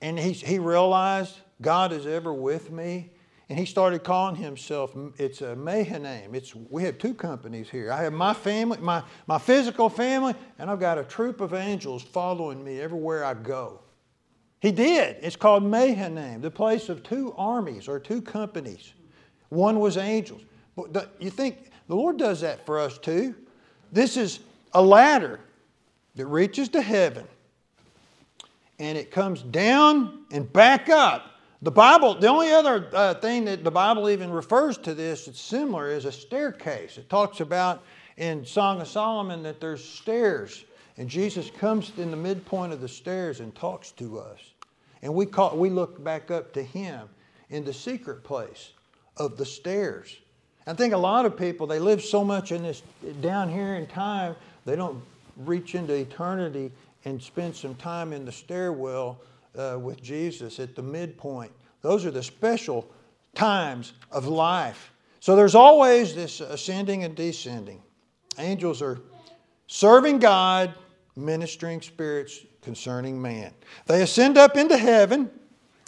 and 0.00 0.18
he, 0.18 0.32
he 0.32 0.58
realized 0.58 1.38
God 1.60 1.92
is 1.92 2.06
ever 2.06 2.32
with 2.32 2.70
me. 2.70 3.10
And 3.48 3.58
he 3.58 3.66
started 3.66 4.04
calling 4.04 4.36
himself, 4.36 4.96
it's 5.18 5.42
a 5.42 5.54
Mahanaim. 5.54 6.34
It's, 6.34 6.54
we 6.54 6.82
have 6.84 6.96
two 6.98 7.12
companies 7.12 7.68
here. 7.68 7.92
I 7.92 8.02
have 8.02 8.12
my 8.12 8.32
family, 8.32 8.78
my, 8.80 9.02
my 9.26 9.38
physical 9.38 9.90
family, 9.90 10.34
and 10.58 10.70
I've 10.70 10.80
got 10.80 10.96
a 10.96 11.04
troop 11.04 11.40
of 11.42 11.52
angels 11.52 12.02
following 12.02 12.64
me 12.64 12.80
everywhere 12.80 13.24
I 13.24 13.34
go. 13.34 13.80
He 14.60 14.72
did. 14.72 15.18
It's 15.20 15.36
called 15.36 15.62
Mahanaim, 15.62 16.40
the 16.40 16.50
place 16.50 16.88
of 16.88 17.02
two 17.02 17.34
armies 17.36 17.86
or 17.86 18.00
two 18.00 18.22
companies. 18.22 18.94
One 19.50 19.78
was 19.78 19.98
angels. 19.98 20.40
But 20.74 21.14
you 21.18 21.28
think 21.28 21.70
the 21.86 21.94
Lord 21.94 22.16
does 22.16 22.40
that 22.40 22.64
for 22.64 22.80
us 22.80 22.96
too? 22.96 23.34
This 23.92 24.16
is 24.16 24.40
a 24.72 24.80
ladder 24.80 25.38
that 26.14 26.26
reaches 26.26 26.70
to 26.70 26.80
heaven 26.80 27.26
and 28.78 28.98
it 28.98 29.10
comes 29.10 29.42
down 29.42 30.24
and 30.32 30.50
back 30.52 30.88
up. 30.88 31.33
The 31.64 31.70
Bible, 31.70 32.16
the 32.16 32.26
only 32.26 32.52
other 32.52 32.86
uh, 32.92 33.14
thing 33.14 33.46
that 33.46 33.64
the 33.64 33.70
Bible 33.70 34.10
even 34.10 34.30
refers 34.30 34.76
to 34.76 34.92
this 34.92 35.24
that's 35.24 35.40
similar 35.40 35.88
is 35.88 36.04
a 36.04 36.12
staircase. 36.12 36.98
It 36.98 37.08
talks 37.08 37.40
about 37.40 37.82
in 38.18 38.44
Song 38.44 38.82
of 38.82 38.86
Solomon 38.86 39.42
that 39.44 39.62
there's 39.62 39.82
stairs, 39.82 40.62
and 40.98 41.08
Jesus 41.08 41.50
comes 41.50 41.90
in 41.96 42.10
the 42.10 42.18
midpoint 42.18 42.74
of 42.74 42.82
the 42.82 42.88
stairs 42.88 43.40
and 43.40 43.54
talks 43.54 43.92
to 43.92 44.18
us. 44.18 44.40
And 45.00 45.14
we, 45.14 45.24
call, 45.24 45.56
we 45.56 45.70
look 45.70 46.04
back 46.04 46.30
up 46.30 46.52
to 46.52 46.62
Him 46.62 47.08
in 47.48 47.64
the 47.64 47.72
secret 47.72 48.24
place 48.24 48.72
of 49.16 49.38
the 49.38 49.46
stairs. 49.46 50.14
I 50.66 50.74
think 50.74 50.92
a 50.92 50.98
lot 50.98 51.24
of 51.24 51.34
people, 51.34 51.66
they 51.66 51.78
live 51.78 52.02
so 52.02 52.22
much 52.22 52.52
in 52.52 52.62
this 52.62 52.82
down 53.22 53.48
here 53.48 53.76
in 53.76 53.86
time, 53.86 54.36
they 54.66 54.76
don't 54.76 55.02
reach 55.38 55.74
into 55.74 55.94
eternity 55.94 56.72
and 57.06 57.22
spend 57.22 57.56
some 57.56 57.74
time 57.74 58.12
in 58.12 58.26
the 58.26 58.32
stairwell 58.32 59.18
uh, 59.56 59.78
with 59.80 60.02
Jesus 60.02 60.58
at 60.60 60.74
the 60.74 60.82
midpoint. 60.82 61.52
Those 61.82 62.04
are 62.06 62.10
the 62.10 62.22
special 62.22 62.90
times 63.34 63.92
of 64.10 64.26
life. 64.26 64.92
So 65.20 65.36
there's 65.36 65.54
always 65.54 66.14
this 66.14 66.40
ascending 66.40 67.04
and 67.04 67.14
descending. 67.14 67.82
Angels 68.38 68.82
are 68.82 69.00
serving 69.66 70.18
God, 70.18 70.74
ministering 71.16 71.80
spirits 71.80 72.40
concerning 72.62 73.20
man. 73.20 73.52
They 73.86 74.02
ascend 74.02 74.38
up 74.38 74.56
into 74.56 74.76
heaven. 74.76 75.30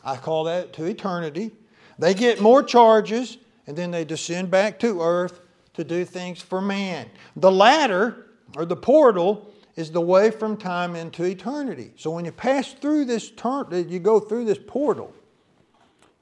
I 0.05 0.17
call 0.17 0.45
that 0.45 0.73
to 0.75 0.85
eternity. 0.85 1.51
They 1.99 2.15
get 2.15 2.41
more 2.41 2.63
charges, 2.63 3.39
and 3.67 3.77
then 3.77 3.91
they 3.91 4.05
descend 4.05 4.51
back 4.51 4.79
to 4.81 5.01
earth 5.03 5.41
to 5.75 5.85
do 5.85 6.05
things 6.05 6.41
for 6.41 6.61
man. 6.61 7.09
The 7.37 7.51
ladder, 7.51 8.27
or 8.57 8.65
the 8.65 8.77
portal, 8.77 9.53
is 9.77 9.91
the 9.91 10.01
way 10.01 10.31
from 10.31 10.57
time 10.57 10.97
into 10.97 11.23
eternity. 11.25 11.93
So 11.97 12.11
when 12.11 12.25
you 12.25 12.33
pass 12.33 12.73
through 12.73 13.05
this 13.05 13.31
turn, 13.31 13.67
you 13.89 13.99
go 13.99 14.19
through 14.19 14.47
this 14.47 14.59
portal, 14.67 15.13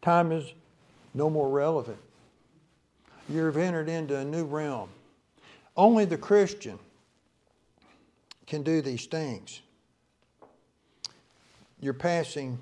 time 0.02 0.32
is 0.32 0.52
no 1.14 1.30
more 1.30 1.48
relevant. 1.48 1.98
You've 3.28 3.56
entered 3.56 3.88
into 3.88 4.16
a 4.16 4.24
new 4.24 4.44
realm. 4.44 4.90
Only 5.76 6.04
the 6.04 6.18
Christian 6.18 6.78
can 8.46 8.62
do 8.62 8.82
these 8.82 9.06
things. 9.06 9.60
You're 11.80 11.94
passing, 11.94 12.58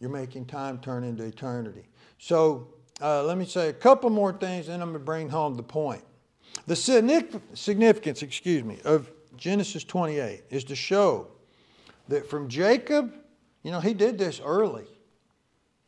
you're 0.00 0.10
making 0.10 0.46
time 0.46 0.78
turn 0.78 1.04
into 1.04 1.24
eternity. 1.24 1.88
So 2.18 2.68
uh, 3.00 3.22
let 3.22 3.38
me 3.38 3.44
say 3.44 3.68
a 3.68 3.72
couple 3.72 4.10
more 4.10 4.32
things, 4.32 4.66
then 4.66 4.82
I'm 4.82 4.88
going 4.88 5.00
to 5.00 5.04
bring 5.04 5.28
home 5.28 5.56
the 5.56 5.62
point. 5.62 6.02
The 6.66 6.76
significance, 6.76 8.22
excuse 8.22 8.64
me, 8.64 8.78
of 8.84 9.10
Genesis 9.36 9.84
28 9.84 10.44
is 10.50 10.64
to 10.64 10.76
show 10.76 11.28
that 12.08 12.28
from 12.28 12.48
Jacob, 12.48 13.14
you 13.62 13.70
know, 13.70 13.80
he 13.80 13.94
did 13.94 14.18
this 14.18 14.40
early. 14.44 14.86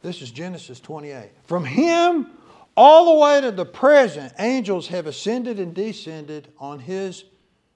This 0.03 0.23
is 0.23 0.31
Genesis 0.31 0.81
28. 0.81 1.31
From 1.45 1.65
him 1.65 2.31
all 2.77 3.15
the 3.15 3.21
way 3.21 3.41
to 3.41 3.51
the 3.51 3.65
present, 3.65 4.33
angels 4.39 4.89
have 4.89 5.07
ascended 5.07 5.59
and 5.59 5.75
descended 5.75 6.49
on 6.59 6.79
his 6.79 7.25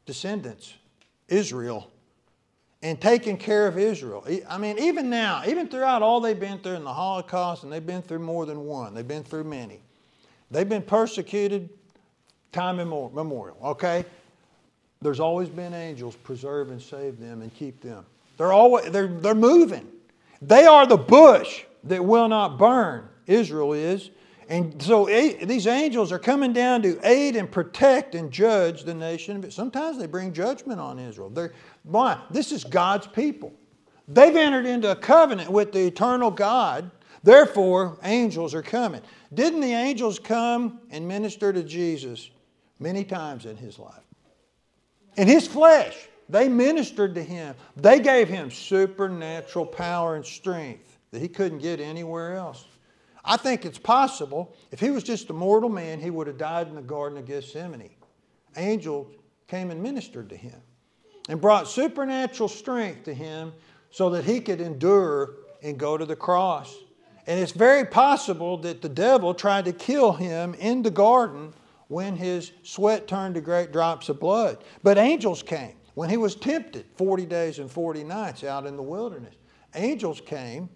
descendants, 0.07 0.75
Israel, 1.29 1.91
and 2.83 3.01
taken 3.01 3.37
care 3.37 3.67
of 3.67 3.79
Israel. 3.79 4.25
I 4.49 4.59
mean, 4.59 4.79
even 4.79 5.11
now, 5.11 5.43
even 5.47 5.69
throughout 5.69 6.03
all 6.03 6.21
they've 6.21 6.39
been 6.39 6.59
through 6.59 6.75
in 6.75 6.85
the 6.85 6.93
Holocaust, 6.93 7.63
and 7.63 7.73
they've 7.73 7.85
been 7.85 8.03
through 8.03 8.21
more 8.21 8.47
than 8.47 8.65
one, 8.65 8.95
they've 8.95 9.07
been 9.07 9.25
through 9.25 9.45
many. 9.45 9.81
They've 10.51 10.69
been 10.69 10.83
persecuted 10.83 11.71
time 12.53 12.79
immemorial, 12.79 13.57
okay? 13.63 14.05
There's 15.03 15.21
always 15.21 15.49
been 15.49 15.75
angels 15.75 16.17
preserve 16.17 16.71
and 16.71 16.81
save 16.81 17.19
them 17.19 17.43
and 17.43 17.53
keep 17.55 17.81
them. 17.81 18.05
They're 18.37 18.53
always 18.53 18.91
they're, 18.91 19.09
they're 19.09 19.35
moving. 19.35 19.87
They 20.41 20.65
are 20.65 20.87
the 20.87 20.97
bush 20.97 21.65
that 21.85 22.05
will 22.05 22.29
not 22.29 22.59
burn. 22.59 23.09
Israel 23.27 23.73
is. 23.73 24.11
And 24.49 24.83
so 24.83 25.07
these 25.07 25.67
angels 25.67 26.13
are 26.13 26.19
coming 26.19 26.53
down 26.53 26.83
to 26.83 26.99
aid 27.05 27.37
and 27.37 27.51
protect 27.51 28.15
and 28.15 28.31
judge 28.31 28.83
the 28.83 28.93
nation. 28.93 29.51
Sometimes 29.51 29.99
they 29.99 30.07
bring 30.07 30.33
judgment 30.33 30.81
on 30.81 30.99
Israel. 30.99 31.31
They're, 31.31 31.55
why? 31.85 32.21
This 32.31 32.53
is 32.53 32.65
God's 32.65 33.07
people. 33.07 33.53
They've 34.09 34.35
entered 34.35 34.67
into 34.67 34.91
a 34.91 34.97
covenant 34.97 35.51
with 35.51 35.73
the 35.73 35.87
eternal 35.87 36.31
God. 36.31 36.91
Therefore, 37.23 37.99
angels 38.03 38.53
are 38.53 38.63
coming. 38.63 39.01
Didn't 39.33 39.61
the 39.61 39.73
angels 39.73 40.19
come 40.19 40.81
and 40.91 41.07
minister 41.07 41.53
to 41.53 41.63
Jesus 41.63 42.31
many 42.81 43.05
times 43.05 43.47
in 43.47 43.57
his 43.57 43.79
life? 43.79 44.02
In 45.17 45.29
his 45.29 45.47
flesh, 45.47 46.09
they 46.29 46.49
ministered 46.49 47.15
to 47.17 47.23
him. 47.23 47.55
They 47.77 48.01
gave 48.01 48.29
him 48.29 48.51
supernatural 48.51 49.67
power 49.67 50.17
and 50.17 50.25
strength 50.25 50.99
that 51.11 51.21
he 51.21 51.29
couldn't 51.29 51.59
get 51.59 51.81
anywhere 51.81 52.35
else. 52.37 52.65
I 53.25 53.37
think 53.37 53.65
it's 53.65 53.79
possible 53.79 54.55
if 54.71 54.81
he 54.81 54.91
was 54.91 55.05
just 55.05 55.31
a 55.31 55.33
mortal 55.33 55.69
man, 55.69 56.01
he 56.01 56.11
would 56.11 56.27
have 56.27 56.39
died 56.39 56.69
in 56.69 56.75
the 56.75 56.83
Garden 56.83 57.19
of 57.19 57.27
Gethsemane. 57.27 57.91
Angels 58.57 59.15
came 59.47 59.71
and 59.71 59.83
ministered 59.83 60.29
to 60.31 60.37
him 60.37 60.61
and 61.29 61.41
brought 61.41 61.69
supernatural 61.69 62.49
strength 62.49 63.05
to 63.05 63.15
him 63.15 63.53
so 63.91 64.11
that 64.11 64.25
he 64.25 64.41
could 64.41 64.61
endure 64.61 65.35
and 65.63 65.79
go 65.79 65.97
to 65.97 66.05
the 66.05 66.17
cross. 66.17 66.75
And 67.27 67.39
it's 67.39 67.53
very 67.53 67.85
possible 67.85 68.57
that 68.59 68.83
the 68.83 68.89
devil 68.89 69.35
tried 69.35 69.67
to 69.67 69.73
kill 69.73 70.13
him 70.13 70.55
in 70.55 70.83
the 70.83 70.91
garden 70.91 71.55
when 71.93 72.17
his 72.17 72.53
sweat 72.63 73.07
turned 73.07 73.35
to 73.35 73.41
great 73.43 73.71
drops 73.71 74.09
of 74.09 74.19
blood. 74.19 74.65
But 74.83 74.97
angels 74.97 75.43
came 75.43 75.75
when 75.95 76.09
he 76.09 76.17
was 76.17 76.35
tempted 76.35 76.87
40 76.97 77.27
days 77.27 77.59
and 77.59 77.71
40 77.71 78.03
nights 78.03 78.45
out 78.45 78.67
in 78.67 78.77
the 78.77 78.83
wilderness. 78.83 79.35
Angels 79.75 80.21
came 80.25 80.71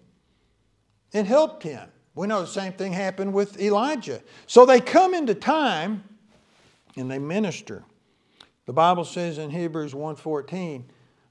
and 1.13 1.25
helped 1.25 1.63
him. 1.63 1.89
We 2.13 2.27
know 2.27 2.41
the 2.41 2.47
same 2.47 2.71
thing 2.73 2.93
happened 2.93 3.33
with 3.33 3.59
Elijah. 3.59 4.21
So 4.45 4.65
they 4.65 4.79
come 4.79 5.15
into 5.15 5.33
time 5.33 6.03
and 6.95 7.09
they 7.09 7.19
minister. 7.19 7.83
The 8.67 8.73
Bible 8.73 9.05
says 9.05 9.39
in 9.39 9.49
Hebrews 9.49 9.93
1:14 9.93 10.83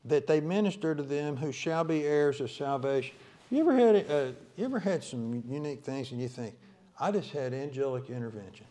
that 0.04 0.26
they 0.26 0.40
minister 0.40 0.94
to 0.94 1.02
them 1.02 1.36
who 1.36 1.52
shall 1.52 1.84
be 1.84 2.04
heirs 2.04 2.40
of 2.40 2.50
salvation. 2.50 3.14
You 3.50 3.60
ever 3.60 3.74
had 3.74 4.10
uh, 4.10 4.32
you 4.56 4.64
ever 4.64 4.80
had 4.80 5.04
some 5.04 5.44
unique 5.48 5.84
things 5.84 6.10
and 6.10 6.20
you 6.20 6.28
think, 6.28 6.56
I 6.98 7.12
just 7.12 7.30
had 7.30 7.54
angelic 7.54 8.10
intervention. 8.10 8.66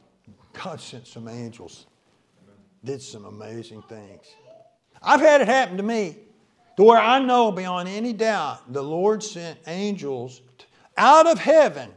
God 0.63 0.79
sent 0.79 1.07
some 1.07 1.27
angels, 1.27 1.85
did 2.83 3.01
some 3.01 3.25
amazing 3.25 3.81
things. 3.83 4.25
I've 5.01 5.21
had 5.21 5.41
it 5.41 5.47
happen 5.47 5.77
to 5.77 5.83
me 5.83 6.17
to 6.77 6.83
where 6.83 6.99
I 6.99 7.19
know 7.19 7.51
beyond 7.51 7.87
any 7.89 8.13
doubt 8.13 8.71
the 8.71 8.81
Lord 8.81 9.23
sent 9.23 9.59
angels 9.67 10.41
out 10.97 11.27
of 11.27 11.37
heaven 11.37 11.91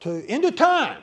to 0.00 0.24
into 0.32 0.50
time 0.50 1.02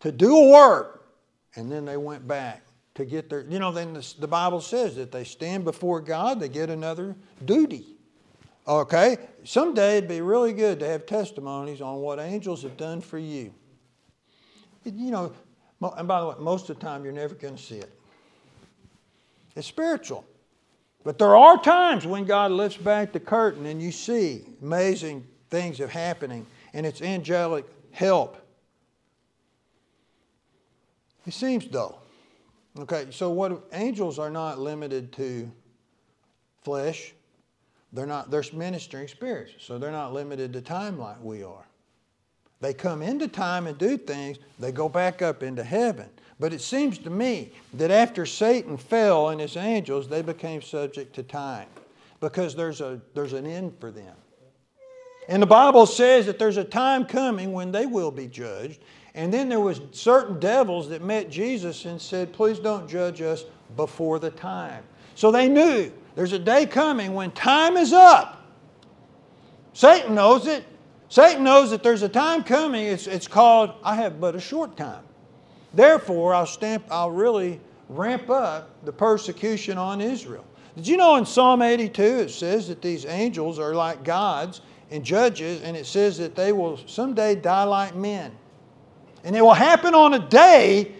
to 0.00 0.12
do 0.12 0.36
a 0.36 0.50
work, 0.50 1.06
and 1.54 1.70
then 1.70 1.84
they 1.84 1.96
went 1.96 2.26
back 2.26 2.62
to 2.94 3.04
get 3.04 3.30
their. 3.30 3.42
You 3.42 3.58
know, 3.58 3.72
then 3.72 3.94
the, 3.94 4.14
the 4.18 4.28
Bible 4.28 4.60
says 4.60 4.96
that 4.96 5.12
they 5.12 5.24
stand 5.24 5.64
before 5.64 6.00
God, 6.00 6.40
they 6.40 6.48
get 6.48 6.70
another 6.70 7.16
duty. 7.44 7.86
Okay, 8.66 9.16
someday 9.42 9.98
it'd 9.98 10.08
be 10.08 10.20
really 10.20 10.52
good 10.52 10.78
to 10.80 10.86
have 10.86 11.04
testimonies 11.04 11.80
on 11.80 11.96
what 11.96 12.20
angels 12.20 12.62
have 12.62 12.76
done 12.76 13.00
for 13.00 13.18
you. 13.18 13.52
You 14.84 15.10
know, 15.10 15.32
and 15.96 16.06
by 16.08 16.20
the 16.20 16.28
way, 16.28 16.34
most 16.38 16.70
of 16.70 16.78
the 16.78 16.84
time 16.84 17.04
you're 17.04 17.12
never 17.12 17.34
going 17.34 17.56
to 17.56 17.62
see 17.62 17.76
it. 17.76 17.92
It's 19.56 19.66
spiritual. 19.66 20.24
But 21.04 21.18
there 21.18 21.36
are 21.36 21.60
times 21.60 22.06
when 22.06 22.24
God 22.24 22.52
lifts 22.52 22.78
back 22.78 23.12
the 23.12 23.20
curtain 23.20 23.66
and 23.66 23.82
you 23.82 23.90
see 23.90 24.44
amazing 24.62 25.26
things 25.50 25.80
are 25.80 25.88
happening 25.88 26.46
and 26.72 26.86
it's 26.86 27.02
angelic 27.02 27.64
help. 27.90 28.36
It 31.26 31.34
seems 31.34 31.66
though. 31.68 31.98
Okay, 32.78 33.06
so 33.10 33.30
what 33.30 33.68
angels 33.72 34.18
are 34.18 34.30
not 34.30 34.58
limited 34.58 35.12
to 35.14 35.50
flesh. 36.62 37.12
They're 37.92 38.06
not 38.06 38.30
they're 38.30 38.44
ministering 38.52 39.08
spirits, 39.08 39.52
so 39.58 39.78
they're 39.78 39.90
not 39.90 40.14
limited 40.14 40.52
to 40.54 40.62
time 40.62 40.98
like 40.98 41.22
we 41.22 41.42
are. 41.42 41.66
They 42.62 42.72
come 42.72 43.02
into 43.02 43.26
time 43.26 43.66
and 43.66 43.76
do 43.76 43.98
things, 43.98 44.38
they 44.60 44.70
go 44.70 44.88
back 44.88 45.20
up 45.20 45.42
into 45.42 45.64
heaven. 45.64 46.08
But 46.38 46.52
it 46.52 46.60
seems 46.60 46.96
to 46.98 47.10
me 47.10 47.50
that 47.74 47.90
after 47.90 48.24
Satan 48.24 48.76
fell 48.76 49.30
and 49.30 49.40
his 49.40 49.56
angels, 49.56 50.08
they 50.08 50.22
became 50.22 50.62
subject 50.62 51.12
to 51.16 51.24
time 51.24 51.66
because 52.20 52.54
there's, 52.54 52.80
a, 52.80 53.00
there's 53.14 53.32
an 53.32 53.46
end 53.46 53.74
for 53.80 53.90
them. 53.90 54.14
And 55.28 55.42
the 55.42 55.46
Bible 55.46 55.86
says 55.86 56.26
that 56.26 56.38
there's 56.38 56.56
a 56.56 56.64
time 56.64 57.04
coming 57.04 57.52
when 57.52 57.72
they 57.72 57.84
will 57.84 58.12
be 58.12 58.28
judged. 58.28 58.80
And 59.14 59.34
then 59.34 59.48
there 59.48 59.60
was 59.60 59.80
certain 59.90 60.38
devils 60.38 60.88
that 60.90 61.02
met 61.02 61.30
Jesus 61.30 61.84
and 61.84 62.00
said, 62.00 62.32
please 62.32 62.60
don't 62.60 62.88
judge 62.88 63.20
us 63.22 63.44
before 63.74 64.20
the 64.20 64.30
time. 64.30 64.84
So 65.16 65.32
they 65.32 65.48
knew 65.48 65.92
there's 66.14 66.32
a 66.32 66.38
day 66.38 66.66
coming 66.66 67.12
when 67.14 67.32
time 67.32 67.76
is 67.76 67.92
up. 67.92 68.38
Satan 69.72 70.14
knows 70.14 70.46
it. 70.46 70.64
Satan 71.12 71.44
knows 71.44 71.68
that 71.72 71.82
there's 71.82 72.00
a 72.00 72.08
time 72.08 72.42
coming, 72.42 72.86
it's, 72.86 73.06
it's 73.06 73.28
called, 73.28 73.74
I 73.84 73.96
have 73.96 74.18
but 74.18 74.34
a 74.34 74.40
short 74.40 74.78
time. 74.78 75.04
Therefore, 75.74 76.32
I'll, 76.32 76.46
stamp, 76.46 76.86
I'll 76.90 77.10
really 77.10 77.60
ramp 77.90 78.30
up 78.30 78.70
the 78.86 78.94
persecution 78.94 79.76
on 79.76 80.00
Israel. 80.00 80.42
Did 80.74 80.88
you 80.88 80.96
know 80.96 81.16
in 81.16 81.26
Psalm 81.26 81.60
82 81.60 82.02
it 82.02 82.30
says 82.30 82.66
that 82.68 82.80
these 82.80 83.04
angels 83.04 83.58
are 83.58 83.74
like 83.74 84.04
gods 84.04 84.62
and 84.90 85.04
judges, 85.04 85.60
and 85.60 85.76
it 85.76 85.84
says 85.84 86.16
that 86.16 86.34
they 86.34 86.50
will 86.50 86.78
someday 86.86 87.34
die 87.34 87.64
like 87.64 87.94
men. 87.94 88.32
And 89.22 89.36
it 89.36 89.42
will 89.42 89.52
happen 89.52 89.94
on 89.94 90.14
a 90.14 90.28
day 90.30 90.94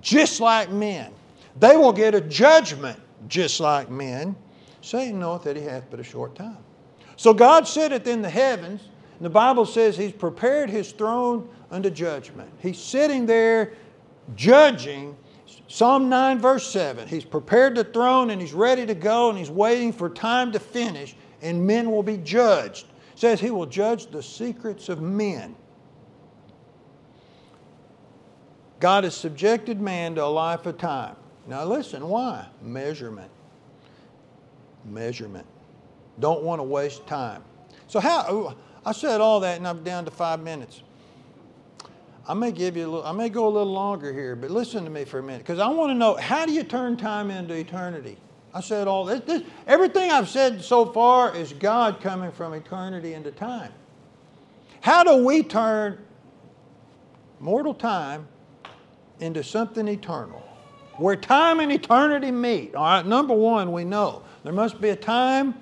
just 0.00 0.40
like 0.40 0.70
men. 0.70 1.12
They 1.60 1.76
will 1.76 1.92
get 1.92 2.14
a 2.14 2.22
judgment 2.22 2.98
just 3.28 3.60
like 3.60 3.90
men. 3.90 4.34
Satan 4.80 5.20
knoweth 5.20 5.42
that 5.42 5.56
he 5.56 5.62
hath 5.62 5.90
but 5.90 6.00
a 6.00 6.04
short 6.04 6.34
time. 6.34 6.56
So 7.16 7.34
God 7.34 7.68
sitteth 7.68 8.06
in 8.06 8.22
the 8.22 8.30
heavens 8.30 8.80
and 9.18 9.26
the 9.26 9.30
Bible 9.30 9.66
says 9.66 9.96
he's 9.96 10.12
prepared 10.12 10.70
his 10.70 10.92
throne 10.92 11.48
unto 11.72 11.90
judgment. 11.90 12.50
He's 12.60 12.78
sitting 12.78 13.26
there 13.26 13.74
judging. 14.36 15.16
Psalm 15.66 16.08
9, 16.08 16.38
verse 16.38 16.66
7. 16.70 17.08
He's 17.08 17.24
prepared 17.24 17.74
the 17.74 17.84
throne 17.84 18.30
and 18.30 18.40
he's 18.40 18.52
ready 18.52 18.86
to 18.86 18.94
go 18.94 19.28
and 19.28 19.36
he's 19.36 19.50
waiting 19.50 19.92
for 19.92 20.08
time 20.08 20.52
to 20.52 20.60
finish 20.60 21.16
and 21.42 21.66
men 21.66 21.90
will 21.90 22.04
be 22.04 22.16
judged. 22.18 22.86
It 23.12 23.18
says 23.18 23.40
he 23.40 23.50
will 23.50 23.66
judge 23.66 24.06
the 24.06 24.22
secrets 24.22 24.88
of 24.88 25.02
men. 25.02 25.56
God 28.78 29.02
has 29.02 29.16
subjected 29.16 29.80
man 29.80 30.14
to 30.14 30.24
a 30.24 30.26
life 30.26 30.64
of 30.66 30.78
time. 30.78 31.16
Now 31.48 31.64
listen, 31.64 32.06
why? 32.08 32.46
Measurement. 32.62 33.30
Measurement. 34.84 35.46
Don't 36.20 36.44
want 36.44 36.60
to 36.60 36.64
waste 36.64 37.04
time. 37.08 37.42
So 37.88 37.98
how 37.98 38.54
I 38.88 38.92
said 38.92 39.20
all 39.20 39.40
that 39.40 39.58
and 39.58 39.68
I'm 39.68 39.84
down 39.84 40.06
to 40.06 40.10
five 40.10 40.40
minutes. 40.40 40.82
I 42.26 42.32
may 42.32 42.50
give 42.50 42.74
you 42.74 42.86
a 42.86 42.88
little, 42.88 43.04
I 43.04 43.12
may 43.12 43.28
go 43.28 43.46
a 43.46 43.50
little 43.50 43.70
longer 43.70 44.14
here, 44.14 44.34
but 44.34 44.50
listen 44.50 44.82
to 44.84 44.90
me 44.90 45.04
for 45.04 45.18
a 45.18 45.22
minute 45.22 45.40
because 45.40 45.58
I 45.58 45.68
want 45.68 45.90
to 45.90 45.94
know 45.94 46.16
how 46.16 46.46
do 46.46 46.54
you 46.54 46.62
turn 46.62 46.96
time 46.96 47.30
into 47.30 47.52
eternity? 47.52 48.16
I 48.54 48.62
said 48.62 48.88
all 48.88 49.04
this, 49.04 49.20
this, 49.26 49.42
everything 49.66 50.10
I've 50.10 50.30
said 50.30 50.64
so 50.64 50.86
far 50.86 51.36
is 51.36 51.52
God 51.52 52.00
coming 52.00 52.32
from 52.32 52.54
eternity 52.54 53.12
into 53.12 53.30
time. 53.30 53.72
How 54.80 55.04
do 55.04 55.22
we 55.22 55.42
turn 55.42 55.98
mortal 57.40 57.74
time 57.74 58.26
into 59.20 59.44
something 59.44 59.86
eternal? 59.86 60.42
Where 60.96 61.14
time 61.14 61.60
and 61.60 61.70
eternity 61.70 62.30
meet. 62.30 62.74
All 62.74 62.84
right, 62.84 63.04
number 63.04 63.34
one, 63.34 63.70
we 63.70 63.84
know 63.84 64.22
there 64.44 64.54
must 64.54 64.80
be 64.80 64.88
a 64.88 64.96
time 64.96 65.54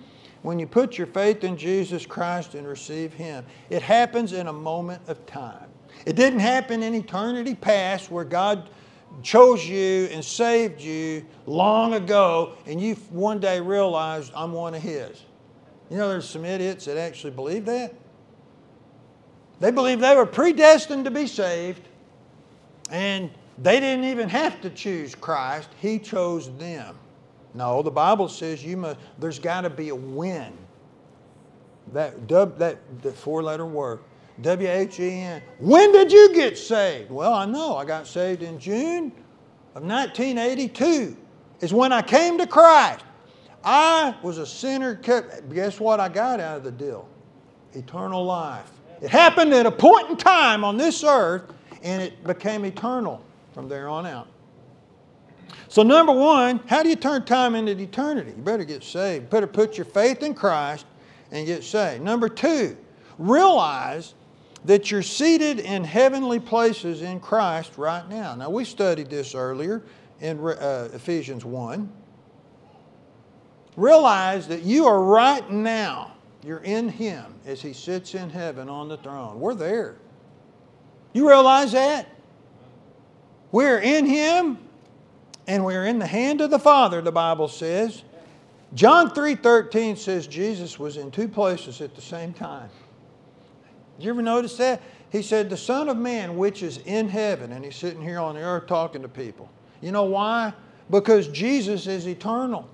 when 0.47 0.61
you 0.61 0.67
put 0.69 0.97
your 0.97 1.09
faith 1.09 1.43
in 1.43 1.57
Jesus 1.57 2.07
Christ 2.07 2.55
and 2.55 2.69
receive 2.69 3.13
Him. 3.13 3.45
It 3.69 3.83
happens 3.83 4.33
in 4.33 4.47
a 4.47 4.53
moment 4.53 5.03
of 5.09 5.27
time. 5.27 5.67
It 6.07 6.15
didn't 6.15 6.39
happen 6.39 6.85
in 6.85 6.95
eternity 6.95 7.57
past 7.57 8.13
where 8.13 8.25
God 8.25 8.71
chose 9.25 9.69
you 9.69 10.09
and 10.13 10.25
saved 10.25 10.81
you 10.81 11.27
long 11.47 11.95
ago 11.95 12.53
and 12.65 12.81
you 12.81 12.95
one 13.11 13.41
day 13.41 13.61
realized 13.61 14.31
I'm 14.37 14.53
one 14.53 14.77
of 14.77 14.83
His. 14.83 15.21
You 15.91 15.97
know, 15.97 16.09
there's 16.09 16.29
some 16.29 16.45
idiots 16.45 16.85
that 16.85 16.97
actually 16.97 17.33
believe 17.33 17.65
that. 17.65 17.93
They 19.59 19.73
believe 19.73 19.99
they 19.99 20.15
were 20.15 20.27
predestined 20.27 21.07
to 21.07 21.11
be 21.11 21.27
saved 21.27 21.83
and 22.89 23.31
they 23.59 23.81
didn't 23.81 24.05
even 24.05 24.29
have 24.29 24.61
to 24.61 24.71
choose 24.71 25.17
Christ, 25.17 25.71
He 25.81 25.99
chose 25.99 26.57
them. 26.57 26.97
No, 27.57 27.81
the 27.81 27.90
Bible 27.90 28.29
says 28.29 28.62
you 28.62 28.77
must, 28.77 28.99
there's 29.19 29.38
got 29.38 29.62
to 29.62 29.71
be 29.71 29.88
a 29.88 29.95
when. 29.95 30.53
That, 31.92 32.29
that, 32.29 32.59
that 32.59 33.16
four 33.16 33.42
letter 33.42 33.64
word. 33.64 34.01
W 34.42 34.69
H 34.69 35.01
E 35.01 35.21
N. 35.21 35.42
When 35.59 35.92
did 35.92 36.12
you 36.12 36.35
get 36.35 36.59
saved? 36.59 37.11
Well, 37.11 37.33
I 37.33 37.47
know. 37.47 37.77
I 37.77 37.87
got 37.87 38.07
saved 38.07 38.42
in 38.42 38.59
June 38.59 39.07
of 39.75 39.83
1982, 39.83 41.16
is 41.61 41.73
when 41.73 41.92
I 41.92 42.03
came 42.03 42.37
to 42.37 42.47
Christ. 42.47 43.05
I 43.64 44.14
was 44.23 44.37
a 44.37 44.47
sinner. 44.47 44.95
Guess 44.95 45.81
what 45.81 46.01
I 46.01 46.11
got 46.11 46.38
out 46.38 46.59
of 46.59 46.64
the 46.64 46.71
deal? 46.71 47.09
Eternal 47.73 48.23
life. 48.25 48.71
It 49.01 49.09
happened 49.09 49.55
at 49.55 49.64
a 49.64 49.71
point 49.71 50.11
in 50.11 50.16
time 50.19 50.64
on 50.64 50.77
this 50.77 51.03
earth, 51.03 51.53
and 51.83 52.03
it 52.03 52.23
became 52.25 52.66
eternal 52.66 53.23
from 53.55 53.69
there 53.69 53.88
on 53.88 54.07
out. 54.07 54.29
So, 55.69 55.83
number 55.83 56.13
one, 56.13 56.61
how 56.67 56.83
do 56.83 56.89
you 56.89 56.97
turn 56.97 57.25
time 57.25 57.55
into 57.55 57.73
eternity? 57.73 58.33
You 58.37 58.43
better 58.43 58.65
get 58.65 58.83
saved. 58.83 59.25
You 59.25 59.29
better 59.29 59.47
put 59.47 59.77
your 59.77 59.85
faith 59.85 60.23
in 60.23 60.35
Christ 60.35 60.87
and 61.31 61.47
get 61.47 61.65
saved. 61.65 62.03
Number 62.03 62.29
two, 62.29 62.77
realize 63.19 64.15
that 64.65 64.91
you're 64.91 65.03
seated 65.03 65.61
in 65.61 65.85
heavenly 65.85 66.41
places 66.41 67.03
in 67.03 67.21
Christ 67.21 67.79
right 67.79 68.09
now. 68.09 68.35
Now, 68.35 68.51
we 68.51 68.65
studied 68.65 69.11
this 69.11 69.35
earlier 69.35 69.83
in 70.21 70.39
uh, 70.39 70.89
Ephesians 70.93 71.45
1. 71.45 71.93
Realize 73.77 74.49
that 74.49 74.63
you 74.63 74.87
are 74.87 75.03
right 75.03 75.49
now, 75.51 76.13
you're 76.43 76.59
in 76.59 76.89
Him 76.89 77.35
as 77.45 77.61
He 77.61 77.73
sits 77.73 78.15
in 78.15 78.31
heaven 78.31 78.69
on 78.69 78.89
the 78.89 78.97
throne. 78.97 79.39
We're 79.39 79.55
there. 79.55 79.97
You 81.13 81.29
realize 81.29 81.73
that? 81.73 82.09
We're 83.53 83.79
in 83.79 84.07
Him 84.07 84.59
and 85.47 85.65
we're 85.65 85.87
in 85.87 85.99
the 85.99 86.07
hand 86.07 86.41
of 86.41 86.51
the 86.51 86.59
Father, 86.59 87.01
the 87.01 87.13
Bible 87.13 87.49
says. 87.49 88.03
John 88.75 89.11
3:13 89.11 89.97
says 89.97 90.27
Jesus 90.27 90.79
was 90.79 90.97
in 90.97 91.11
two 91.11 91.29
places 91.29 91.81
at 91.81 91.95
the 91.95 92.03
same 92.03 92.33
time. 92.33 92.69
Did 93.97 94.05
you 94.05 94.11
ever 94.11 94.23
notice 94.23 94.57
that? 94.57 94.83
He 95.11 95.23
said, 95.23 95.49
The 95.49 95.57
Son 95.57 95.89
of 95.89 95.97
Man, 95.97 96.37
which 96.37 96.63
is 96.63 96.79
in 96.79 97.09
heaven, 97.09 97.53
and 97.53 97.65
he's 97.65 97.77
sitting 97.77 98.03
here 98.03 98.19
on 98.19 98.35
the 98.35 98.43
earth 98.43 98.67
talking 98.67 99.03
to 99.03 99.09
people. 99.09 99.49
You 99.81 99.93
know 99.93 100.05
why? 100.05 100.53
Because 100.91 101.29
Jesus 101.29 101.87
is 101.87 102.07
eternal. 102.07 102.69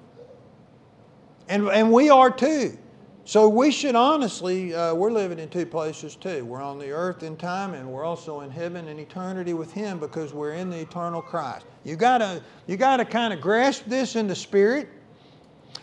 And, 1.49 1.69
and 1.69 1.93
we 1.93 2.11
are 2.11 2.31
too. 2.31 2.77
So 3.25 3.49
we 3.49 3.71
should 3.71 3.95
honestly, 3.95 4.75
uh, 4.75 4.95
we're 4.95 5.13
living 5.13 5.39
in 5.39 5.49
two 5.49 5.65
places 5.65 6.17
too. 6.17 6.45
We're 6.45 6.63
on 6.63 6.79
the 6.79 6.91
earth 6.91 7.23
in 7.23 7.37
time, 7.37 7.75
and 7.75 7.89
we're 7.89 8.05
also 8.05 8.41
in 8.41 8.51
heaven 8.51 8.89
in 8.89 8.99
eternity 8.99 9.55
with 9.55 9.73
Him 9.73 10.01
because 10.01 10.33
we're 10.33 10.55
in 10.55 10.71
the 10.71 10.81
eternal 10.81 11.23
Christ. 11.23 11.65
You 11.85 11.95
gotta, 11.97 12.43
you 12.67 12.77
gotta 12.77 13.05
kind 13.05 13.33
of 13.33 13.41
grasp 13.41 13.85
this 13.87 14.17
in 14.17 14.27
the 14.27 14.35
spirit. 14.35 14.89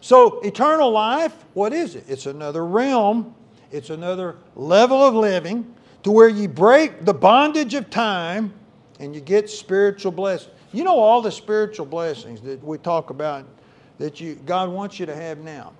So 0.02 0.42
eternal 0.42 0.92
life, 0.92 1.46
what 1.54 1.72
is 1.72 1.96
it? 1.96 2.04
It's 2.08 2.26
another 2.26 2.66
realm 2.66 3.34
it's 3.72 3.90
another 3.90 4.38
level 4.56 5.04
of 5.04 5.14
living 5.14 5.74
to 6.04 6.12
where 6.12 6.30
you 6.30 6.48
break 6.48 7.06
the 7.06 7.14
bondage 7.14 7.74
of 7.74 7.90
time 7.90 8.54
and 9.00 9.14
you 9.14 9.22
get 9.22 9.50
spiritual 9.50 10.12
blessings. 10.12 10.54
You 10.72 10.84
know 10.84 10.98
all 10.98 11.22
the 11.22 11.32
spiritual 11.32 11.86
blessings 11.86 12.42
that 12.42 12.64
we 12.64 12.78
talk 12.78 13.10
about 13.10 13.46
that 13.98 14.20
you 14.20 14.36
God 14.36 14.70
wants 14.70 15.00
you 15.00 15.06
to 15.06 15.16
have 15.16 15.40
now. 15.40 15.74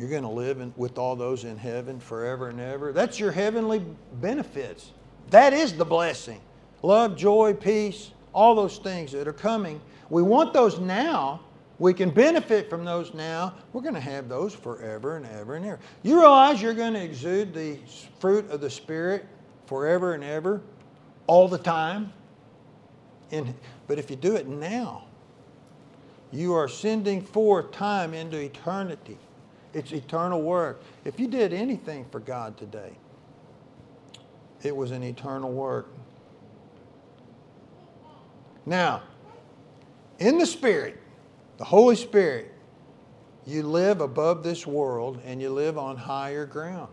You're 0.00 0.08
going 0.08 0.22
to 0.22 0.28
live 0.28 0.60
in, 0.60 0.72
with 0.76 0.96
all 0.96 1.14
those 1.14 1.44
in 1.44 1.58
heaven 1.58 2.00
forever 2.00 2.48
and 2.48 2.58
ever. 2.58 2.92
That's 2.92 3.20
your 3.20 3.32
heavenly 3.32 3.84
benefits. 4.20 4.92
That 5.28 5.52
is 5.52 5.74
the 5.74 5.84
blessing. 5.84 6.40
Love, 6.82 7.16
joy, 7.16 7.52
peace, 7.52 8.10
all 8.32 8.54
those 8.54 8.78
things 8.78 9.12
that 9.12 9.28
are 9.28 9.34
coming. 9.34 9.80
We 10.08 10.22
want 10.22 10.54
those 10.54 10.78
now 10.78 11.40
we 11.80 11.94
can 11.94 12.10
benefit 12.10 12.68
from 12.68 12.84
those 12.84 13.14
now. 13.14 13.54
We're 13.72 13.80
going 13.80 13.94
to 13.94 14.00
have 14.00 14.28
those 14.28 14.54
forever 14.54 15.16
and 15.16 15.24
ever 15.24 15.56
and 15.56 15.64
ever. 15.64 15.80
You 16.02 16.20
realize 16.20 16.60
you're 16.60 16.74
going 16.74 16.92
to 16.92 17.02
exude 17.02 17.54
the 17.54 17.78
fruit 18.18 18.48
of 18.50 18.60
the 18.60 18.68
Spirit 18.68 19.24
forever 19.64 20.12
and 20.12 20.22
ever, 20.22 20.60
all 21.26 21.48
the 21.48 21.56
time? 21.56 22.12
And, 23.30 23.54
but 23.86 23.98
if 23.98 24.10
you 24.10 24.16
do 24.16 24.36
it 24.36 24.46
now, 24.46 25.04
you 26.30 26.52
are 26.52 26.68
sending 26.68 27.22
forth 27.22 27.72
time 27.72 28.12
into 28.12 28.38
eternity. 28.38 29.16
It's 29.72 29.92
eternal 29.92 30.42
work. 30.42 30.82
If 31.04 31.20
you 31.20 31.28
did 31.28 31.52
anything 31.52 32.06
for 32.10 32.20
God 32.20 32.56
today, 32.56 32.92
it 34.62 34.74
was 34.74 34.90
an 34.90 35.02
eternal 35.02 35.50
work. 35.52 35.88
Now, 38.66 39.02
in 40.18 40.38
the 40.38 40.46
Spirit, 40.46 40.98
the 41.56 41.64
Holy 41.64 41.96
Spirit, 41.96 42.52
you 43.46 43.62
live 43.62 44.00
above 44.00 44.42
this 44.42 44.66
world 44.66 45.20
and 45.24 45.40
you 45.40 45.50
live 45.50 45.78
on 45.78 45.96
higher 45.96 46.46
ground. 46.46 46.92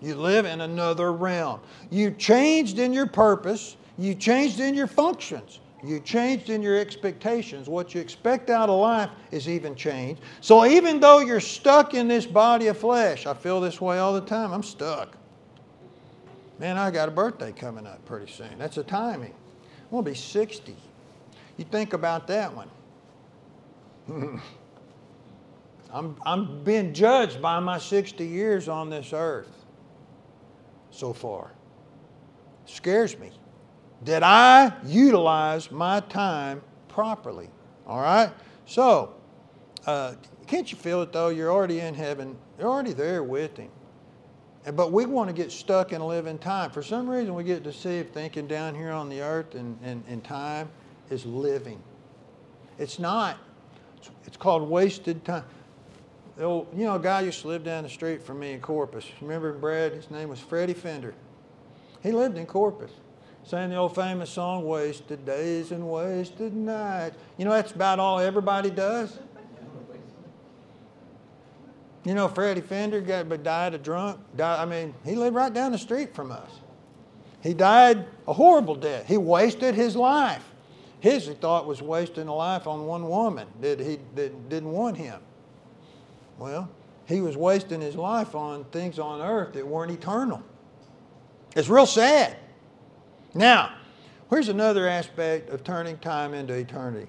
You 0.00 0.14
live 0.14 0.44
in 0.44 0.60
another 0.60 1.12
realm. 1.12 1.60
You 1.90 2.10
changed 2.10 2.78
in 2.78 2.92
your 2.92 3.06
purpose, 3.06 3.76
you 3.98 4.14
changed 4.14 4.60
in 4.60 4.74
your 4.74 4.86
functions. 4.86 5.60
You 5.86 6.00
changed 6.00 6.50
in 6.50 6.62
your 6.62 6.78
expectations. 6.78 7.68
What 7.68 7.94
you 7.94 8.00
expect 8.00 8.48
out 8.48 8.70
of 8.70 8.78
life 8.78 9.10
is 9.30 9.48
even 9.48 9.74
changed. 9.74 10.22
So 10.40 10.64
even 10.64 11.00
though 11.00 11.18
you're 11.18 11.40
stuck 11.40 11.94
in 11.94 12.08
this 12.08 12.26
body 12.26 12.68
of 12.68 12.78
flesh, 12.78 13.26
I 13.26 13.34
feel 13.34 13.60
this 13.60 13.80
way 13.80 13.98
all 13.98 14.14
the 14.14 14.20
time. 14.22 14.52
I'm 14.52 14.62
stuck. 14.62 15.16
Man, 16.58 16.78
I 16.78 16.90
got 16.90 17.08
a 17.08 17.12
birthday 17.12 17.52
coming 17.52 17.86
up 17.86 18.04
pretty 18.04 18.32
soon. 18.32 18.58
That's 18.58 18.76
the 18.76 18.84
timing. 18.84 19.34
I'm 19.84 19.90
going 19.90 20.04
to 20.04 20.10
be 20.10 20.16
60. 20.16 20.74
You 21.56 21.64
think 21.64 21.92
about 21.92 22.26
that 22.28 22.52
one. 22.54 22.70
I'm, 25.92 26.16
I'm 26.24 26.64
being 26.64 26.92
judged 26.92 27.40
by 27.42 27.60
my 27.60 27.78
60 27.78 28.26
years 28.26 28.68
on 28.68 28.90
this 28.90 29.12
earth 29.12 29.64
so 30.90 31.12
far. 31.12 31.52
Scares 32.66 33.18
me. 33.18 33.30
Did 34.02 34.22
I 34.22 34.72
utilize 34.84 35.70
my 35.70 36.00
time 36.00 36.62
properly? 36.88 37.48
All 37.86 38.00
right? 38.00 38.30
So, 38.66 39.14
uh, 39.86 40.14
can't 40.46 40.70
you 40.70 40.76
feel 40.76 41.02
it 41.02 41.12
though? 41.12 41.28
You're 41.28 41.50
already 41.50 41.80
in 41.80 41.94
heaven, 41.94 42.36
you're 42.58 42.68
already 42.68 42.92
there 42.92 43.22
with 43.22 43.56
Him. 43.56 43.70
But 44.72 44.92
we 44.92 45.04
want 45.04 45.28
to 45.28 45.34
get 45.34 45.52
stuck 45.52 45.92
and 45.92 46.06
live 46.06 46.26
in 46.26 46.38
time. 46.38 46.70
For 46.70 46.82
some 46.82 47.08
reason, 47.08 47.34
we 47.34 47.44
get 47.44 47.62
deceived 47.62 48.14
thinking 48.14 48.46
down 48.46 48.74
here 48.74 48.92
on 48.92 49.10
the 49.10 49.20
earth 49.20 49.54
and, 49.54 49.78
and, 49.82 50.02
and 50.08 50.24
time 50.24 50.70
is 51.10 51.26
living. 51.26 51.82
It's 52.78 52.98
not. 52.98 53.36
It's 54.24 54.38
called 54.38 54.68
wasted 54.68 55.22
time. 55.24 55.44
Old, 56.40 56.66
you 56.74 56.84
know, 56.84 56.96
a 56.96 57.00
guy 57.00 57.20
used 57.20 57.42
to 57.42 57.48
live 57.48 57.62
down 57.62 57.84
the 57.84 57.90
street 57.90 58.22
from 58.22 58.40
me 58.40 58.52
in 58.52 58.60
Corpus. 58.60 59.04
Remember 59.20 59.52
Brad? 59.52 59.92
His 59.92 60.10
name 60.10 60.30
was 60.30 60.40
Freddie 60.40 60.74
Fender. 60.74 61.14
He 62.02 62.10
lived 62.10 62.36
in 62.36 62.46
Corpus. 62.46 62.90
Sang 63.44 63.68
the 63.68 63.76
old 63.76 63.94
famous 63.94 64.30
song, 64.30 64.64
Wasted 64.64 65.26
Days 65.26 65.70
and 65.70 65.86
Wasted 65.86 66.54
Nights. 66.54 67.16
You 67.36 67.44
know, 67.44 67.50
that's 67.50 67.72
about 67.72 67.98
all 67.98 68.18
everybody 68.18 68.70
does. 68.70 69.18
You 72.04 72.14
know, 72.14 72.28
Freddie 72.28 72.62
Fender 72.62 73.00
got 73.00 73.28
but 73.28 73.42
died 73.42 73.74
a 73.74 73.78
drunk. 73.78 74.18
Died, 74.36 74.60
I 74.60 74.64
mean, 74.64 74.94
he 75.04 75.14
lived 75.14 75.34
right 75.34 75.52
down 75.52 75.72
the 75.72 75.78
street 75.78 76.14
from 76.14 76.32
us. 76.32 76.50
He 77.42 77.52
died 77.52 78.06
a 78.26 78.32
horrible 78.32 78.74
death. 78.74 79.06
He 79.06 79.18
wasted 79.18 79.74
his 79.74 79.94
life. 79.94 80.44
His, 81.00 81.26
he 81.26 81.34
thought, 81.34 81.66
was 81.66 81.82
wasting 81.82 82.28
a 82.28 82.34
life 82.34 82.66
on 82.66 82.86
one 82.86 83.06
woman 83.06 83.46
that 83.60 83.78
he 83.78 83.98
that 84.14 84.48
didn't 84.48 84.72
want 84.72 84.96
him. 84.96 85.20
Well, 86.38 86.70
he 87.04 87.20
was 87.20 87.36
wasting 87.36 87.82
his 87.82 87.94
life 87.94 88.34
on 88.34 88.64
things 88.64 88.98
on 88.98 89.20
earth 89.20 89.52
that 89.52 89.66
weren't 89.66 89.92
eternal. 89.92 90.42
It's 91.54 91.68
real 91.68 91.86
sad. 91.86 92.38
Now, 93.34 93.74
here's 94.30 94.48
another 94.48 94.88
aspect 94.88 95.50
of 95.50 95.64
turning 95.64 95.98
time 95.98 96.34
into 96.34 96.54
eternity. 96.54 97.08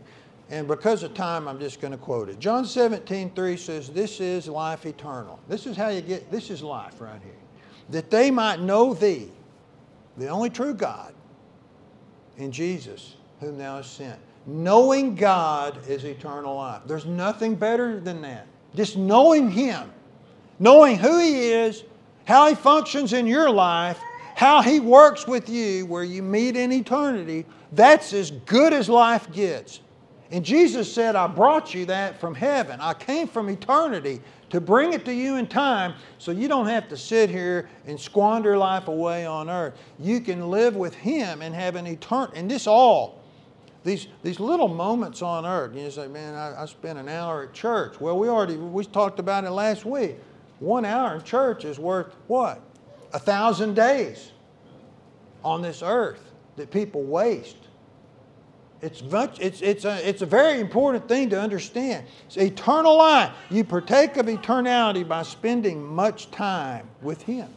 And 0.49 0.67
because 0.67 1.03
of 1.03 1.13
time, 1.13 1.47
I'm 1.47 1.59
just 1.59 1.81
going 1.81 1.91
to 1.91 1.97
quote 1.97 2.29
it. 2.29 2.39
John 2.39 2.65
17, 2.65 3.31
3 3.31 3.57
says, 3.57 3.89
This 3.89 4.19
is 4.19 4.47
life 4.47 4.85
eternal. 4.85 5.39
This 5.47 5.65
is 5.65 5.75
how 5.75 5.89
you 5.89 6.01
get, 6.01 6.31
this 6.31 6.49
is 6.49 6.61
life 6.61 7.01
right 7.01 7.21
here. 7.23 7.33
That 7.89 8.11
they 8.11 8.29
might 8.29 8.59
know 8.59 8.93
thee, 8.93 9.29
the 10.17 10.27
only 10.27 10.49
true 10.49 10.73
God, 10.73 11.13
in 12.37 12.51
Jesus, 12.51 13.15
whom 13.39 13.57
thou 13.57 13.77
hast 13.77 13.95
sent. 13.95 14.19
Knowing 14.45 15.15
God 15.15 15.79
is 15.87 16.03
eternal 16.03 16.55
life. 16.55 16.81
There's 16.85 17.05
nothing 17.05 17.55
better 17.55 17.99
than 17.99 18.21
that. 18.21 18.45
Just 18.75 18.97
knowing 18.97 19.49
Him, 19.49 19.91
knowing 20.59 20.97
who 20.97 21.19
He 21.19 21.49
is, 21.49 21.83
how 22.25 22.47
He 22.47 22.55
functions 22.55 23.13
in 23.13 23.25
your 23.25 23.49
life, 23.49 23.99
how 24.35 24.61
He 24.61 24.79
works 24.79 25.25
with 25.25 25.49
you, 25.49 25.85
where 25.85 26.03
you 26.03 26.21
meet 26.21 26.55
in 26.55 26.71
eternity, 26.71 27.45
that's 27.71 28.13
as 28.13 28.31
good 28.31 28.73
as 28.73 28.87
life 28.87 29.31
gets. 29.31 29.79
And 30.29 30.43
Jesus 30.43 30.91
said, 30.91 31.15
I 31.15 31.27
brought 31.27 31.73
you 31.73 31.85
that 31.85 32.19
from 32.19 32.35
heaven. 32.35 32.79
I 32.81 32.93
came 32.93 33.27
from 33.27 33.49
eternity 33.49 34.21
to 34.49 34.59
bring 34.59 34.93
it 34.93 35.05
to 35.05 35.13
you 35.13 35.37
in 35.37 35.47
time 35.47 35.93
so 36.17 36.31
you 36.31 36.47
don't 36.47 36.67
have 36.67 36.89
to 36.89 36.97
sit 36.97 37.29
here 37.29 37.69
and 37.85 37.99
squander 37.99 38.57
life 38.57 38.89
away 38.89 39.25
on 39.25 39.49
earth. 39.49 39.75
You 39.99 40.19
can 40.19 40.49
live 40.49 40.75
with 40.75 40.93
Him 40.93 41.41
and 41.41 41.55
have 41.55 41.75
an 41.75 41.87
eternal, 41.87 42.31
and 42.35 42.51
this 42.51 42.67
all, 42.67 43.21
these, 43.85 44.07
these 44.21 44.39
little 44.39 44.67
moments 44.67 45.21
on 45.21 45.45
earth. 45.45 45.75
You 45.75 45.89
say, 45.91 46.07
man, 46.07 46.35
I, 46.35 46.63
I 46.63 46.65
spent 46.65 46.99
an 46.99 47.07
hour 47.07 47.43
at 47.43 47.53
church. 47.53 48.01
Well, 48.01 48.17
we 48.17 48.27
already, 48.27 48.57
we 48.57 48.83
talked 48.83 49.19
about 49.19 49.45
it 49.45 49.51
last 49.51 49.85
week. 49.85 50.17
One 50.59 50.83
hour 50.83 51.15
in 51.15 51.23
church 51.23 51.63
is 51.63 51.79
worth 51.79 52.13
what? 52.27 52.61
A 53.15 53.19
thousand 53.19 53.75
days 53.75 54.33
on 55.41 55.61
this 55.61 55.81
earth 55.81 56.33
that 56.57 56.69
people 56.69 57.01
waste. 57.01 57.55
It's, 58.81 59.01
much, 59.01 59.39
it's, 59.39 59.61
it's, 59.61 59.85
a, 59.85 60.05
it's 60.07 60.21
a 60.21 60.25
very 60.25 60.59
important 60.59 61.07
thing 61.07 61.29
to 61.29 61.39
understand. 61.39 62.05
It's 62.25 62.35
eternal 62.35 62.97
life. 62.97 63.31
You 63.49 63.63
partake 63.63 64.17
of 64.17 64.25
eternality 64.25 65.07
by 65.07 65.23
spending 65.23 65.81
much 65.81 66.29
time 66.31 66.89
with 67.01 67.21
Him. 67.21 67.47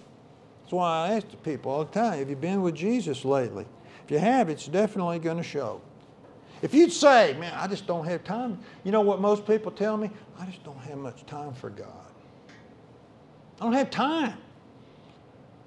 That's 0.62 0.72
why 0.74 1.08
I 1.08 1.14
ask 1.14 1.28
the 1.28 1.36
people 1.38 1.72
all 1.72 1.84
the 1.84 1.90
time 1.90 2.20
have 2.20 2.30
you 2.30 2.36
been 2.36 2.62
with 2.62 2.76
Jesus 2.76 3.24
lately? 3.24 3.66
If 4.04 4.12
you 4.12 4.20
have, 4.20 4.48
it's 4.48 4.66
definitely 4.66 5.18
going 5.18 5.38
to 5.38 5.42
show. 5.42 5.80
If 6.62 6.72
you'd 6.72 6.92
say, 6.92 7.36
man, 7.36 7.52
I 7.56 7.66
just 7.66 7.84
don't 7.84 8.04
have 8.04 8.22
time, 8.22 8.60
you 8.84 8.92
know 8.92 9.00
what 9.00 9.20
most 9.20 9.44
people 9.44 9.72
tell 9.72 9.96
me? 9.96 10.08
I 10.38 10.46
just 10.46 10.62
don't 10.62 10.78
have 10.78 10.98
much 10.98 11.26
time 11.26 11.52
for 11.52 11.70
God. 11.70 12.12
I 13.60 13.64
don't 13.64 13.72
have 13.72 13.90
time. 13.90 14.38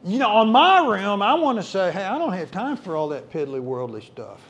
You 0.04 0.18
know, 0.18 0.30
on 0.30 0.52
my 0.52 0.88
realm, 0.88 1.22
I 1.22 1.36
want 1.36 1.60
to 1.60 1.64
say, 1.64 1.92
hey, 1.92 2.04
I 2.04 2.18
don't 2.18 2.34
have 2.34 2.50
time 2.50 2.76
for 2.76 2.96
all 2.96 3.10
that 3.10 3.32
piddly 3.32 3.60
worldly 3.60 4.02
stuff. 4.02 4.42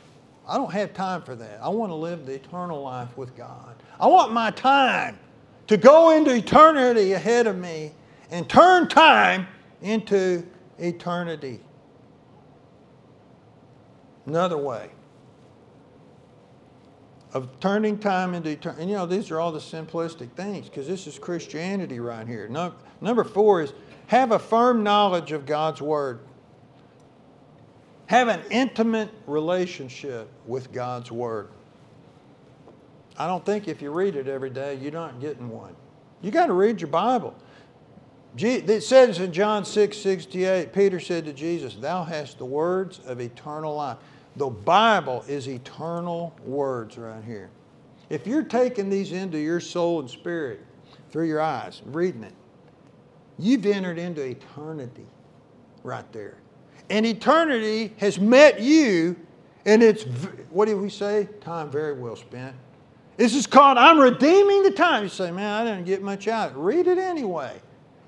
I 0.48 0.56
don't 0.56 0.72
have 0.72 0.94
time 0.94 1.22
for 1.22 1.34
that. 1.34 1.60
I 1.62 1.68
want 1.68 1.90
to 1.90 1.94
live 1.94 2.26
the 2.26 2.34
eternal 2.34 2.82
life 2.82 3.16
with 3.16 3.36
God. 3.36 3.76
I 4.00 4.06
want 4.06 4.32
my 4.32 4.50
time 4.50 5.18
to 5.66 5.76
go 5.76 6.16
into 6.16 6.34
eternity 6.34 7.12
ahead 7.12 7.46
of 7.46 7.56
me 7.56 7.92
and 8.30 8.48
turn 8.48 8.88
time 8.88 9.46
into 9.82 10.46
eternity. 10.78 11.60
Another 14.26 14.56
way 14.56 14.90
of 17.34 17.48
turning 17.60 17.98
time 17.98 18.34
into 18.34 18.50
eternity. 18.50 18.82
And 18.82 18.90
you 18.90 18.96
know, 18.96 19.06
these 19.06 19.30
are 19.30 19.40
all 19.40 19.52
the 19.52 19.58
simplistic 19.58 20.32
things 20.32 20.68
because 20.68 20.86
this 20.86 21.06
is 21.06 21.18
Christianity 21.18 22.00
right 22.00 22.26
here. 22.26 22.48
number 23.00 23.24
four 23.24 23.62
is 23.62 23.72
have 24.12 24.30
a 24.30 24.38
firm 24.38 24.82
knowledge 24.82 25.32
of 25.32 25.46
God's 25.46 25.80
Word. 25.80 26.20
Have 28.08 28.28
an 28.28 28.42
intimate 28.50 29.08
relationship 29.26 30.28
with 30.46 30.70
God's 30.70 31.10
Word. 31.10 31.48
I 33.16 33.26
don't 33.26 33.44
think 33.44 33.68
if 33.68 33.80
you 33.80 33.90
read 33.90 34.14
it 34.16 34.28
every 34.28 34.50
day, 34.50 34.74
you're 34.74 34.92
not 34.92 35.18
getting 35.18 35.48
one. 35.48 35.74
You 36.20 36.30
got 36.30 36.48
to 36.48 36.52
read 36.52 36.82
your 36.82 36.90
Bible. 36.90 37.34
It 38.36 38.82
says 38.82 39.18
in 39.18 39.32
John 39.32 39.64
6 39.64 39.96
68, 39.96 40.74
Peter 40.74 41.00
said 41.00 41.24
to 41.24 41.32
Jesus, 41.32 41.76
Thou 41.76 42.04
hast 42.04 42.36
the 42.36 42.44
words 42.44 43.00
of 43.06 43.18
eternal 43.18 43.76
life. 43.76 43.96
The 44.36 44.50
Bible 44.50 45.24
is 45.26 45.48
eternal 45.48 46.34
words 46.44 46.98
right 46.98 47.24
here. 47.24 47.48
If 48.10 48.26
you're 48.26 48.42
taking 48.42 48.90
these 48.90 49.12
into 49.12 49.38
your 49.38 49.60
soul 49.60 50.00
and 50.00 50.10
spirit 50.10 50.60
through 51.10 51.28
your 51.28 51.40
eyes, 51.40 51.80
reading 51.86 52.24
it, 52.24 52.34
you've 53.38 53.66
entered 53.66 53.98
into 53.98 54.22
eternity 54.22 55.06
right 55.82 56.10
there 56.12 56.36
and 56.92 57.06
eternity 57.06 57.94
has 57.96 58.20
met 58.20 58.60
you, 58.60 59.16
and 59.64 59.82
it's, 59.82 60.02
what 60.50 60.66
do 60.66 60.76
we 60.76 60.90
say? 60.90 61.26
Time 61.40 61.70
very 61.70 61.94
well 61.94 62.16
spent. 62.16 62.54
This 63.16 63.34
is 63.34 63.46
called, 63.46 63.78
I'm 63.78 63.98
redeeming 63.98 64.62
the 64.62 64.70
time. 64.70 65.04
You 65.04 65.08
say, 65.08 65.30
man, 65.30 65.66
I 65.66 65.70
didn't 65.70 65.86
get 65.86 66.02
much 66.02 66.28
out. 66.28 66.54
Read 66.54 66.86
it 66.86 66.98
anyway. 66.98 67.58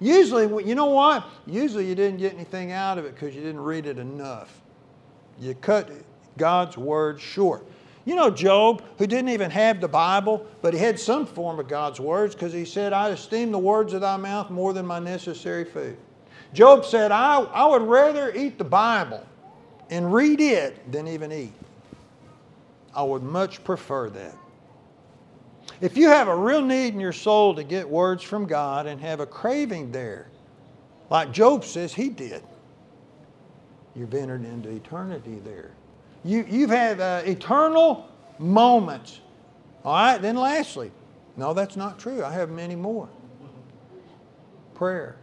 Usually, 0.00 0.66
you 0.66 0.74
know 0.74 0.86
what? 0.86 1.26
Usually 1.46 1.88
you 1.88 1.94
didn't 1.94 2.18
get 2.18 2.34
anything 2.34 2.72
out 2.72 2.98
of 2.98 3.06
it 3.06 3.14
because 3.14 3.34
you 3.34 3.40
didn't 3.40 3.62
read 3.62 3.86
it 3.86 3.98
enough. 3.98 4.60
You 5.40 5.54
cut 5.54 5.90
God's 6.36 6.76
word 6.76 7.18
short. 7.18 7.66
You 8.04 8.14
know 8.14 8.30
Job, 8.30 8.82
who 8.98 9.06
didn't 9.06 9.30
even 9.30 9.50
have 9.50 9.80
the 9.80 9.88
Bible, 9.88 10.46
but 10.60 10.74
he 10.74 10.80
had 10.80 11.00
some 11.00 11.24
form 11.24 11.58
of 11.58 11.68
God's 11.68 11.98
words 11.98 12.34
because 12.34 12.52
he 12.52 12.64
said, 12.64 12.92
I 12.92 13.08
esteem 13.08 13.50
the 13.50 13.58
words 13.58 13.94
of 13.94 14.02
thy 14.02 14.16
mouth 14.16 14.50
more 14.50 14.72
than 14.72 14.86
my 14.86 14.98
necessary 14.98 15.64
food. 15.64 15.96
Job 16.52 16.84
said, 16.84 17.12
I, 17.12 17.40
I 17.40 17.66
would 17.66 17.82
rather 17.82 18.32
eat 18.34 18.58
the 18.58 18.64
Bible 18.64 19.26
and 19.90 20.12
read 20.12 20.40
it 20.40 20.92
than 20.92 21.08
even 21.08 21.32
eat. 21.32 21.52
I 22.94 23.02
would 23.02 23.22
much 23.22 23.64
prefer 23.64 24.10
that. 24.10 24.36
If 25.80 25.96
you 25.96 26.08
have 26.08 26.28
a 26.28 26.36
real 26.36 26.62
need 26.62 26.94
in 26.94 27.00
your 27.00 27.12
soul 27.12 27.54
to 27.54 27.64
get 27.64 27.88
words 27.88 28.22
from 28.22 28.46
God 28.46 28.86
and 28.86 29.00
have 29.00 29.20
a 29.20 29.26
craving 29.26 29.90
there, 29.90 30.28
like 31.10 31.32
Job 31.32 31.64
says 31.64 31.92
he 31.92 32.08
did, 32.08 32.42
you've 33.96 34.14
entered 34.14 34.44
into 34.44 34.68
eternity 34.68 35.40
there. 35.44 35.72
You, 36.24 36.46
you've 36.48 36.70
had 36.70 37.00
uh, 37.00 37.22
eternal 37.24 38.08
moments. 38.38 39.20
All 39.84 39.94
right, 39.94 40.20
then 40.20 40.36
lastly, 40.36 40.90
no, 41.36 41.52
that's 41.52 41.76
not 41.76 41.98
true. 41.98 42.24
I 42.24 42.32
have 42.32 42.50
many 42.50 42.74
more. 42.74 43.08
Prayer. 44.74 45.16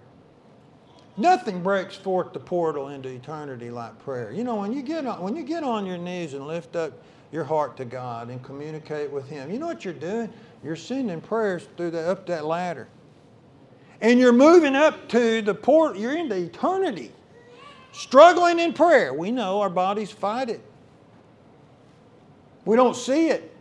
Nothing 1.18 1.62
breaks 1.62 1.96
forth 1.96 2.34
the 2.34 2.40
portal 2.40 2.90
into 2.90 3.10
eternity 3.10 3.70
like 3.70 3.98
prayer. 4.04 4.32
You 4.32 4.44
know, 4.44 4.56
when 4.56 4.72
you 4.72 4.82
get 4.82 5.06
on, 5.06 5.22
when 5.22 5.36
you 5.36 5.44
get 5.44 5.64
on 5.64 5.86
your 5.86 5.98
knees 5.98 6.34
and 6.34 6.48
lift 6.48 6.76
up 6.76 6.94
your 7.32 7.44
heart 7.44 7.78
to 7.78 7.86
God 7.86 8.30
and 8.30 8.42
communicate 8.44 9.12
with 9.12 9.28
Him, 9.28 9.52
you 9.52 9.60
know 9.60 9.68
what 9.68 9.84
you're 9.84 9.94
doing? 9.94 10.32
You're 10.64 10.76
sending 10.76 11.20
prayers 11.20 11.68
through 11.76 11.92
the, 11.92 12.10
up 12.10 12.26
that 12.28 12.46
ladder. 12.46 12.88
And 14.00 14.20
you're 14.20 14.34
moving 14.34 14.76
up 14.76 15.10
to 15.10 15.42
the 15.42 15.54
port, 15.54 15.98
you're 15.98 16.16
into 16.16 16.36
eternity. 16.36 17.12
Struggling 17.92 18.60
in 18.60 18.74
prayer. 18.74 19.14
We 19.14 19.32
know 19.32 19.62
our 19.62 19.70
bodies 19.70 20.12
fight 20.12 20.50
it. 20.50 20.62
We 22.66 22.76
don't 22.76 22.96
see 22.96 23.30
it. 23.30 23.56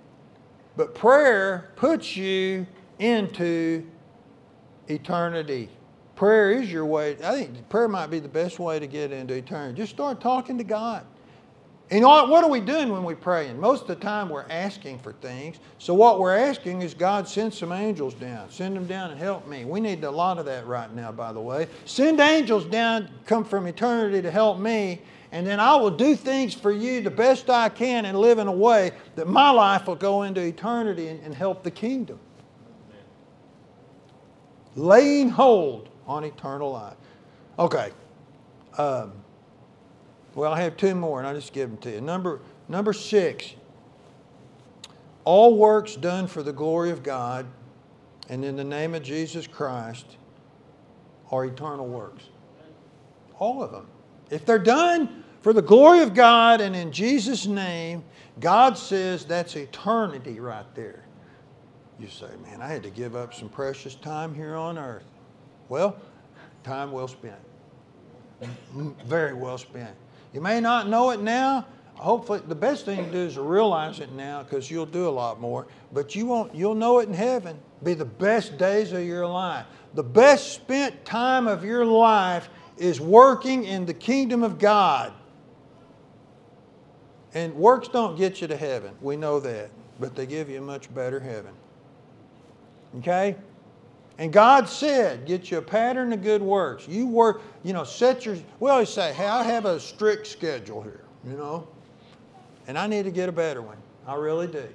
But 0.77 0.95
prayer 0.95 1.71
puts 1.77 2.17
you 2.17 2.67
into 2.99 3.87
eternity. 4.89 5.69
Prayer 6.17 6.53
is 6.53 6.71
your 6.71 6.85
way. 6.85 7.17
I 7.25 7.35
think 7.35 7.69
prayer 7.69 7.89
might 7.89 8.09
be 8.09 8.19
the 8.19 8.29
best 8.29 8.59
way 8.59 8.79
to 8.79 8.87
get 8.87 9.11
into 9.11 9.35
eternity. 9.35 9.77
Just 9.77 9.93
start 9.93 10.21
talking 10.21 10.59
to 10.59 10.65
God. 10.65 11.05
And 11.91 12.05
what 12.05 12.29
What 12.29 12.45
are 12.45 12.51
we 12.51 12.61
doing 12.61 12.93
when 12.93 13.05
we 13.05 13.15
pray? 13.15 13.49
And 13.49 13.59
most 13.59 13.83
of 13.83 13.89
the 13.89 13.97
time 13.97 14.29
we're 14.29 14.47
asking 14.49 15.01
for 15.01 15.13
things. 15.15 15.59
So 15.79 15.93
what 15.93 16.21
we're 16.21 16.37
asking 16.37 16.83
is 16.83 16.95
God 16.95 17.27
send 17.27 17.53
some 17.53 17.73
angels 17.73 18.15
down. 18.15 18.51
Send 18.51 18.77
them 18.77 18.87
down 18.87 19.11
and 19.11 19.19
help 19.19 19.49
me. 19.49 19.65
We 19.65 19.81
need 19.81 20.05
a 20.05 20.11
lot 20.11 20.39
of 20.39 20.45
that 20.45 20.67
right 20.67 20.93
now, 20.95 21.11
by 21.11 21.33
the 21.33 21.41
way. 21.41 21.67
Send 21.87 22.21
angels 22.21 22.65
down, 22.67 23.09
come 23.27 23.45
from 23.45 23.67
eternity 23.67 24.23
to 24.23 24.31
help 24.31 24.59
me. 24.59 25.01
And 25.33 25.47
then 25.47 25.61
I 25.61 25.77
will 25.77 25.91
do 25.91 26.17
things 26.17 26.55
for 26.55 26.73
you 26.73 27.01
the 27.03 27.11
best 27.11 27.49
I 27.49 27.69
can 27.69 28.05
and 28.05 28.19
live 28.19 28.39
in 28.39 28.49
a 28.49 28.53
way 28.53 28.93
that 29.15 29.29
my 29.29 29.51
life 29.51 29.87
will 29.87 29.95
go 29.95 30.23
into 30.23 30.41
eternity 30.41 31.09
and, 31.09 31.23
and 31.23 31.35
help 31.35 31.63
the 31.63 31.71
kingdom. 31.71 32.19
Laying 34.75 35.29
hold 35.29 35.89
on 36.07 36.25
eternal 36.25 36.73
life. 36.73 36.97
Okay. 37.59 37.91
Um, 38.77 39.13
well, 40.35 40.53
I 40.53 40.61
have 40.63 40.77
two 40.77 40.95
more, 40.95 41.19
and 41.19 41.29
I'll 41.29 41.35
just 41.35 41.53
give 41.53 41.69
them 41.71 41.79
to 41.79 41.91
you. 41.91 42.01
Number, 42.01 42.41
number 42.69 42.93
six 42.93 43.55
all 45.25 45.57
works 45.57 45.97
done 45.97 46.27
for 46.27 46.43
the 46.43 46.53
glory 46.53 46.91
of 46.91 47.03
God 47.03 47.47
and 48.29 48.45
in 48.45 48.57
the 48.57 48.65
name 48.65 48.95
of 48.95 49.03
Jesus 49.03 49.47
Christ 49.47 50.17
are 51.31 51.45
eternal 51.45 51.87
works. 51.87 52.25
All 53.39 53.63
of 53.63 53.73
them. 53.73 53.87
If 54.31 54.47
they're 54.47 54.59
done 54.59 55.21
For 55.41 55.55
the 55.55 55.63
glory 55.63 56.01
of 56.01 56.15
God 56.15 56.61
and 56.61 56.77
in 56.77 56.93
Jesus' 56.93 57.47
name, 57.47 58.05
God 58.41 58.77
says 58.77 59.25
that's 59.25 59.57
eternity 59.57 60.39
right 60.39 60.67
there. 60.75 61.05
You 61.99 62.09
say, 62.09 62.29
man, 62.43 62.61
I 62.61 62.69
had 62.69 62.83
to 62.83 62.91
give 62.91 63.17
up 63.17 63.35
some 63.35 63.49
precious 63.49 63.95
time 63.95 64.35
here 64.35 64.55
on 64.55 64.79
earth. 64.79 65.05
Well, 65.69 65.97
time 66.63 66.93
well 66.93 67.09
spent. 67.09 67.37
Very 69.07 69.35
well 69.35 69.59
spent. 69.59 69.95
You 70.33 70.41
may 70.41 70.61
not 70.61 70.89
know 70.89 71.11
it 71.11 71.21
now. 71.21 71.67
Hopefully, 71.95 72.41
the 72.47 72.55
best 72.55 72.87
thing 72.87 73.05
to 73.05 73.13
do 73.13 73.19
is 73.19 73.35
to 73.35 73.43
realize 73.43 74.01
it 74.01 74.13
now 74.13 74.43
because 74.43 74.71
you'll 74.71 74.87
do 74.87 75.07
a 75.07 75.11
lot 75.11 75.39
more. 75.39 75.67
But 75.93 76.15
you 76.15 76.25
won't. 76.25 76.55
You'll 76.55 76.75
know 76.75 77.01
it 77.01 77.09
in 77.09 77.15
heaven. 77.15 77.59
Be 77.83 77.93
the 77.93 78.07
best 78.07 78.57
days 78.57 78.93
of 78.93 79.05
your 79.05 79.27
life. 79.27 79.67
The 79.93 80.03
best 80.03 80.55
spent 80.55 81.05
time 81.05 81.47
of 81.47 81.63
your 81.63 81.85
life 81.85 82.49
is 82.81 83.01
working 83.01 83.65
in 83.65 83.87
the 83.87 83.95
kingdom 83.95 84.43
of 84.43 84.59
God. 84.59 85.13
And 87.35 87.55
works 87.55 87.87
don't 87.87 88.17
get 88.17 88.41
you 88.41 88.49
to 88.49 88.57
heaven. 88.57 88.93
We 89.01 89.17
know 89.17 89.39
that. 89.41 89.71
But 90.01 90.17
they 90.17 90.27
give 90.27 90.49
you 90.49 90.59
a 90.59 90.63
much 90.63 90.93
better 90.95 91.21
heaven. 91.21 91.53
Okay? 92.99 93.37
And 94.19 94.33
God 94.33 94.69
said, 94.69 95.27
get 95.27 95.51
you 95.51 95.59
a 95.59 95.63
pattern 95.63 96.13
of 96.13 96.23
good 96.23 96.43
works. 96.43 96.89
You 96.89 97.07
work, 97.07 97.43
you 97.63 97.73
know, 97.73 97.85
set 97.85 98.27
your, 98.27 98.37
we 98.59 98.71
always 98.71 98.89
say, 98.89 99.13
hey, 99.13 99.27
I 99.27 99.43
have 99.45 99.65
a 99.65 99.79
strict 99.79 100.27
schedule 100.27 100.83
here, 100.83 101.05
you 101.25 101.37
know, 101.37 101.67
and 102.67 102.77
I 102.77 102.87
need 102.87 103.05
to 103.05 103.11
get 103.11 103.29
a 103.29 103.33
better 103.33 103.63
one. 103.63 103.79
I 104.07 104.17
really 104.17 104.47
do. 104.47 104.69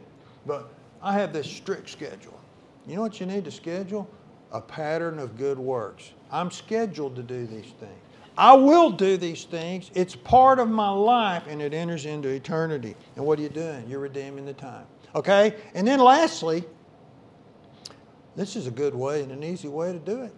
But 0.47 0.71
I 1.01 1.13
have 1.13 1.33
this 1.33 1.47
strict 1.47 1.89
schedule. 1.89 2.39
You 2.87 2.95
know 2.95 3.01
what 3.01 3.19
you 3.19 3.25
need 3.25 3.45
to 3.45 3.51
schedule? 3.51 4.09
A 4.51 4.62
pattern 4.62 5.19
of 5.19 5.38
good 5.38 5.60
works. 5.60 6.12
I'm 6.31 6.51
scheduled 6.51 7.15
to 7.15 7.23
do 7.23 7.45
these 7.45 7.71
things. 7.79 7.99
I 8.38 8.53
will 8.53 8.91
do 8.91 9.17
these 9.17 9.45
things. 9.45 9.91
It's 9.93 10.15
part 10.15 10.60
of 10.60 10.69
my 10.69 10.89
life 10.89 11.43
and 11.47 11.62
it 11.62 11.73
enters 11.73 12.05
into 12.05 12.29
eternity. 12.29 12.95
And 13.15 13.25
what 13.25 13.39
are 13.39 13.41
you 13.41 13.49
doing? 13.49 13.89
You're 13.89 13.99
redeeming 13.99 14.45
the 14.45 14.53
time. 14.53 14.86
Okay? 15.13 15.55
And 15.73 15.88
then 15.88 15.99
lastly, 15.99 16.65
this 18.36 18.55
is 18.55 18.67
a 18.67 18.71
good 18.71 18.93
way 18.93 19.23
and 19.23 19.31
an 19.31 19.43
easy 19.43 19.69
way 19.69 19.93
to 19.93 19.99
do 19.99 20.23
it. 20.23 20.34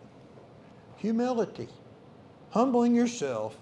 Humility. 0.97 1.67
Humbling 2.51 2.93
yourself. 2.93 3.57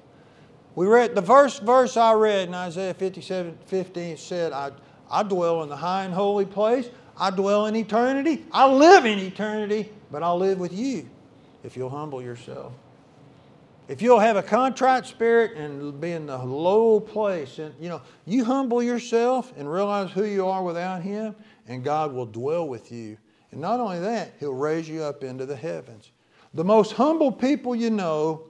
We 0.75 0.87
read 0.87 1.15
the 1.15 1.21
first 1.21 1.63
verse 1.63 1.95
I 1.95 2.13
read 2.13 2.49
in 2.49 2.53
Isaiah 2.53 2.93
57 2.93 3.57
15 3.65 4.17
said, 4.17 4.51
I, 4.51 4.71
I 5.09 5.23
dwell 5.23 5.63
in 5.63 5.69
the 5.69 5.77
high 5.77 6.03
and 6.03 6.13
holy 6.13 6.45
place. 6.45 6.89
I 7.17 7.29
dwell 7.31 7.65
in 7.67 7.77
eternity. 7.77 8.45
I 8.51 8.69
live 8.69 9.05
in 9.05 9.19
eternity, 9.19 9.89
but 10.11 10.23
I'll 10.23 10.37
live 10.37 10.59
with 10.59 10.73
you 10.73 11.09
if 11.63 11.75
you'll 11.75 11.89
humble 11.89 12.21
yourself. 12.21 12.73
If 13.87 14.01
you'll 14.01 14.19
have 14.19 14.35
a 14.35 14.43
contrite 14.43 15.05
spirit 15.05 15.55
and 15.57 16.01
be 16.01 16.11
in 16.11 16.25
the 16.25 16.37
low 16.37 16.99
place, 16.99 17.59
and 17.59 17.73
you 17.79 17.89
know, 17.89 18.01
you 18.25 18.43
humble 18.43 18.81
yourself 18.81 19.53
and 19.57 19.71
realize 19.71 20.11
who 20.11 20.25
you 20.25 20.47
are 20.47 20.63
without 20.63 21.01
Him, 21.03 21.35
and 21.67 21.83
God 21.83 22.11
will 22.11 22.25
dwell 22.25 22.67
with 22.67 22.91
you. 22.91 23.17
And 23.51 23.61
not 23.61 23.79
only 23.79 23.99
that, 23.99 24.33
He'll 24.39 24.53
raise 24.53 24.89
you 24.89 25.03
up 25.03 25.23
into 25.23 25.45
the 25.45 25.55
heavens. 25.55 26.11
The 26.55 26.63
most 26.63 26.93
humble 26.93 27.31
people 27.31 27.75
you 27.75 27.91
know 27.91 28.47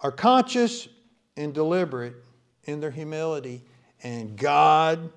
are 0.00 0.12
conscious 0.12 0.88
and 1.36 1.52
deliberate 1.52 2.14
in 2.64 2.80
their 2.80 2.90
humility, 2.90 3.62
and 4.02 4.36
God 4.36 5.10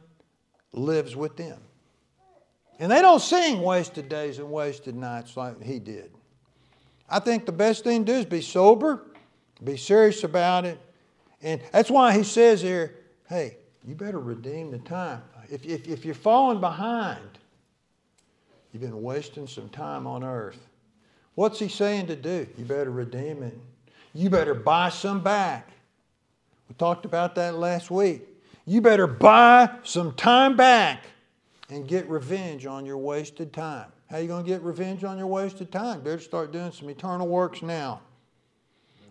lives 0.74 1.16
with 1.16 1.38
them. 1.38 1.60
And 2.80 2.92
they 2.92 3.02
don't 3.02 3.22
sing 3.22 3.62
wasted 3.62 4.08
days 4.08 4.40
and 4.40 4.52
wasted 4.52 4.96
nights 4.96 5.36
like 5.36 5.62
He 5.62 5.80
did. 5.80 6.12
I 7.10 7.20
think 7.20 7.46
the 7.46 7.52
best 7.52 7.84
thing 7.84 8.06
to 8.06 8.12
do 8.12 8.20
is 8.20 8.26
be 8.26 8.42
sober, 8.42 9.06
be 9.64 9.78
serious 9.78 10.24
about 10.24 10.66
it. 10.66 10.80
And 11.42 11.62
that's 11.72 11.90
why 11.90 12.14
he 12.14 12.24
says 12.24 12.62
here, 12.62 12.96
hey, 13.30 13.58
you 13.86 13.96
better 13.96 14.20
redeem 14.20 14.72
the 14.72 14.80
time. 14.80 15.22
If, 15.50 15.66
if, 15.66 15.88
if 15.88 16.04
you're 16.04 16.16
falling 16.16 16.60
behind, 16.60 17.38
you've 18.72 18.82
been 18.82 19.02
wasting 19.02 19.48
some 19.48 19.70
time 19.70 20.06
on 20.06 20.24
earth. 20.24 20.68
What's 21.36 21.60
he 21.60 21.68
saying 21.70 22.08
to 22.08 22.16
do? 22.16 22.48
You 22.58 22.66
better 22.66 22.92
redeem 22.92 23.44
it. 23.44 23.58
You 24.14 24.30
better 24.30 24.56
buy 24.56 24.90
some 24.90 25.22
back. 25.22 25.70
We 26.68 26.76
talked 26.76 27.06
about 27.06 27.36
that 27.36 27.56
last 27.56 27.92
week. 27.92 28.24
You 28.66 28.82
better 28.82 29.08
buy 29.08 29.70
some 29.84 30.14
time 30.14 30.58
back 30.58 31.04
and 31.70 31.88
get 31.88 32.08
revenge 32.10 32.66
on 32.66 32.86
your 32.86 32.98
wasted 32.98 33.54
time. 33.54 33.92
How 34.10 34.18
are 34.18 34.22
you 34.22 34.28
going 34.28 34.44
to 34.46 34.50
get 34.50 34.62
revenge 34.62 35.04
on 35.04 35.18
your 35.18 35.28
wasted 35.28 35.72
time? 35.72 36.02
Better 36.02 36.20
start 36.20 36.52
doing 36.52 36.72
some 36.72 36.90
eternal 36.90 37.28
works 37.28 37.62
now. 37.62 38.02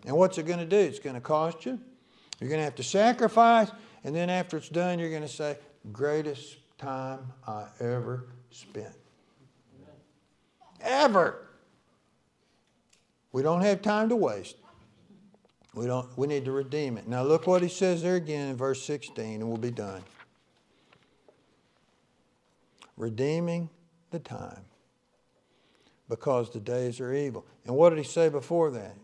And 0.05 0.15
what's 0.15 0.37
it 0.37 0.43
going 0.43 0.59
to 0.59 0.65
do? 0.65 0.77
It's 0.77 0.99
going 0.99 1.15
to 1.15 1.21
cost 1.21 1.65
you. 1.65 1.79
You're 2.39 2.49
going 2.49 2.59
to 2.59 2.65
have 2.65 2.75
to 2.75 2.83
sacrifice. 2.83 3.69
And 4.03 4.15
then 4.15 4.29
after 4.29 4.57
it's 4.57 4.69
done, 4.69 4.99
you're 4.99 5.09
going 5.09 5.21
to 5.21 5.27
say, 5.27 5.57
greatest 5.91 6.57
time 6.77 7.19
I 7.47 7.65
ever 7.79 8.27
spent. 8.51 8.93
Ever. 10.81 11.47
We 13.31 13.43
don't 13.43 13.61
have 13.61 13.81
time 13.81 14.09
to 14.09 14.15
waste. 14.15 14.55
We, 15.73 15.85
don't, 15.85 16.07
we 16.17 16.25
need 16.25 16.45
to 16.45 16.51
redeem 16.51 16.97
it. 16.97 17.07
Now, 17.07 17.23
look 17.23 17.45
what 17.45 17.61
he 17.61 17.69
says 17.69 18.01
there 18.01 18.15
again 18.15 18.49
in 18.49 18.55
verse 18.55 18.81
16, 18.83 19.41
and 19.41 19.47
we'll 19.47 19.57
be 19.57 19.69
done. 19.69 20.01
Redeeming 22.97 23.69
the 24.11 24.19
time 24.19 24.65
because 26.09 26.49
the 26.49 26.59
days 26.59 26.99
are 26.99 27.13
evil. 27.13 27.45
And 27.65 27.75
what 27.75 27.89
did 27.89 27.99
he 27.99 28.03
say 28.03 28.29
before 28.29 28.71
that? 28.71 28.95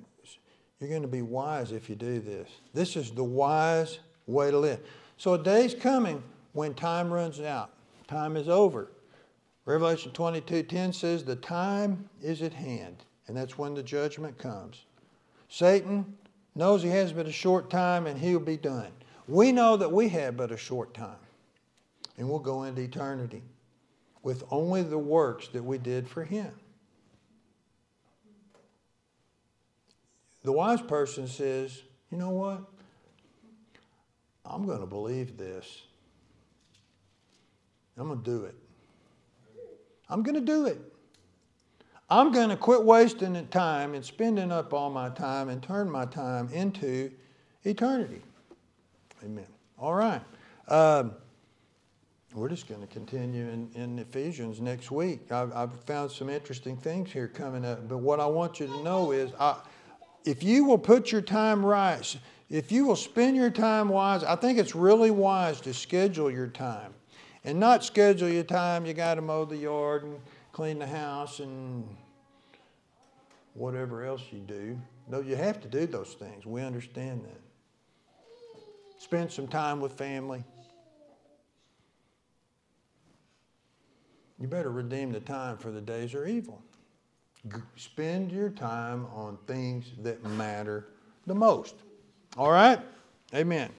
You're 0.79 0.89
going 0.89 1.01
to 1.03 1.07
be 1.07 1.21
wise 1.21 1.71
if 1.71 1.89
you 1.89 1.95
do 1.95 2.19
this. 2.19 2.49
This 2.73 2.97
is 2.97 3.11
the 3.11 3.23
wise 3.23 3.99
way 4.27 4.51
to 4.51 4.57
live. 4.57 4.81
So 5.17 5.33
a 5.33 5.41
day's 5.41 5.73
coming 5.73 6.21
when 6.51 6.73
time 6.73 7.11
runs 7.11 7.39
out. 7.39 7.71
Time 8.07 8.35
is 8.35 8.49
over. 8.49 8.91
Revelation 9.65 10.11
22:10 10.11 10.93
says 10.93 11.23
the 11.23 11.37
time 11.37 12.09
is 12.21 12.41
at 12.41 12.53
hand, 12.53 13.05
and 13.27 13.37
that's 13.37 13.57
when 13.57 13.73
the 13.73 13.83
judgment 13.83 14.37
comes. 14.37 14.85
Satan 15.47 16.17
knows 16.53 16.83
he 16.83 16.89
has 16.89 17.13
but 17.13 17.27
a 17.27 17.31
short 17.31 17.69
time 17.69 18.05
and 18.05 18.19
he'll 18.19 18.39
be 18.39 18.57
done. 18.57 18.91
We 19.27 19.53
know 19.53 19.77
that 19.77 19.91
we 19.91 20.09
have 20.09 20.35
but 20.35 20.51
a 20.51 20.57
short 20.57 20.93
time, 20.93 21.15
and 22.17 22.29
we'll 22.29 22.39
go 22.39 22.63
into 22.63 22.81
eternity 22.81 23.41
with 24.23 24.43
only 24.49 24.81
the 24.81 24.97
works 24.97 25.49
that 25.49 25.63
we 25.63 25.77
did 25.77 26.07
for 26.07 26.23
him. 26.23 26.51
The 30.43 30.51
wise 30.51 30.81
person 30.81 31.27
says, 31.27 31.83
you 32.11 32.17
know 32.17 32.31
what? 32.31 32.63
I'm 34.45 34.65
going 34.65 34.79
to 34.79 34.85
believe 34.85 35.37
this. 35.37 35.83
I'm 37.97 38.07
going 38.07 38.23
to 38.23 38.29
do 38.29 38.45
it. 38.45 38.55
I'm 40.09 40.23
going 40.23 40.35
to 40.35 40.41
do 40.41 40.65
it. 40.65 40.79
I'm 42.09 42.31
going 42.31 42.49
to 42.49 42.57
quit 42.57 42.83
wasting 42.83 43.47
time 43.47 43.93
and 43.93 44.03
spending 44.03 44.51
up 44.51 44.73
all 44.73 44.89
my 44.89 45.09
time 45.09 45.49
and 45.49 45.63
turn 45.63 45.89
my 45.89 46.05
time 46.05 46.49
into 46.49 47.11
eternity. 47.63 48.21
Amen. 49.23 49.47
All 49.79 49.93
right. 49.93 50.21
Um, 50.67 51.13
we're 52.35 52.49
just 52.49 52.67
going 52.67 52.81
to 52.81 52.87
continue 52.87 53.47
in, 53.47 53.69
in 53.75 53.99
Ephesians 53.99 54.59
next 54.59 54.89
week. 54.91 55.31
I've, 55.31 55.53
I've, 55.53 55.83
found 55.83 56.11
some 56.11 56.29
interesting 56.29 56.75
things 56.75 57.11
here 57.11 57.27
coming 57.27 57.63
up. 57.63 57.87
But 57.87 57.99
what 57.99 58.19
I 58.19 58.25
want 58.25 58.59
you 58.59 58.67
to 58.67 58.83
know 58.83 59.11
is 59.11 59.31
I, 59.39 59.57
if 60.25 60.41
you 60.41 60.65
will 60.65 60.77
put 60.77 61.11
your 61.11 61.21
time 61.21 61.63
right, 61.65 62.17
if 62.49 62.71
you 62.71 62.85
will 62.85 62.95
spend 62.95 63.35
your 63.35 63.49
time 63.49 63.89
wise, 63.89 64.23
I 64.23 64.35
think 64.35 64.57
it's 64.57 64.73
really 64.73 65.11
wise 65.11 65.61
to 65.61 65.73
schedule 65.73 66.31
your 66.31 66.47
time. 66.47 66.93
And 67.43 67.59
not 67.59 67.83
schedule 67.83 68.29
your 68.29 68.43
time, 68.43 68.85
you 68.85 68.93
got 68.93 69.15
to 69.15 69.21
mow 69.21 69.45
the 69.45 69.57
yard 69.57 70.03
and 70.03 70.17
clean 70.53 70.79
the 70.79 70.87
house 70.87 71.39
and 71.39 71.85
whatever 73.53 74.03
else 74.05 74.23
you 74.31 74.39
do. 74.39 74.79
No, 75.07 75.19
you 75.19 75.35
have 75.35 75.59
to 75.61 75.67
do 75.67 75.85
those 75.85 76.13
things. 76.13 76.45
We 76.45 76.61
understand 76.61 77.25
that. 77.25 77.41
Spend 78.97 79.31
some 79.31 79.47
time 79.47 79.81
with 79.81 79.91
family. 79.93 80.43
You 84.43 84.49
better 84.49 84.71
redeem 84.71 85.13
the 85.13 85.21
time 85.21 85.55
for 85.55 85.71
the 85.71 85.79
days 85.79 86.13
are 86.13 86.25
evil. 86.25 86.61
Spend 87.77 88.29
your 88.29 88.49
time 88.49 89.05
on 89.15 89.37
things 89.47 89.85
that 89.99 90.21
matter 90.25 90.89
the 91.25 91.33
most. 91.33 91.75
All 92.35 92.51
right? 92.51 92.81
Amen. 93.33 93.71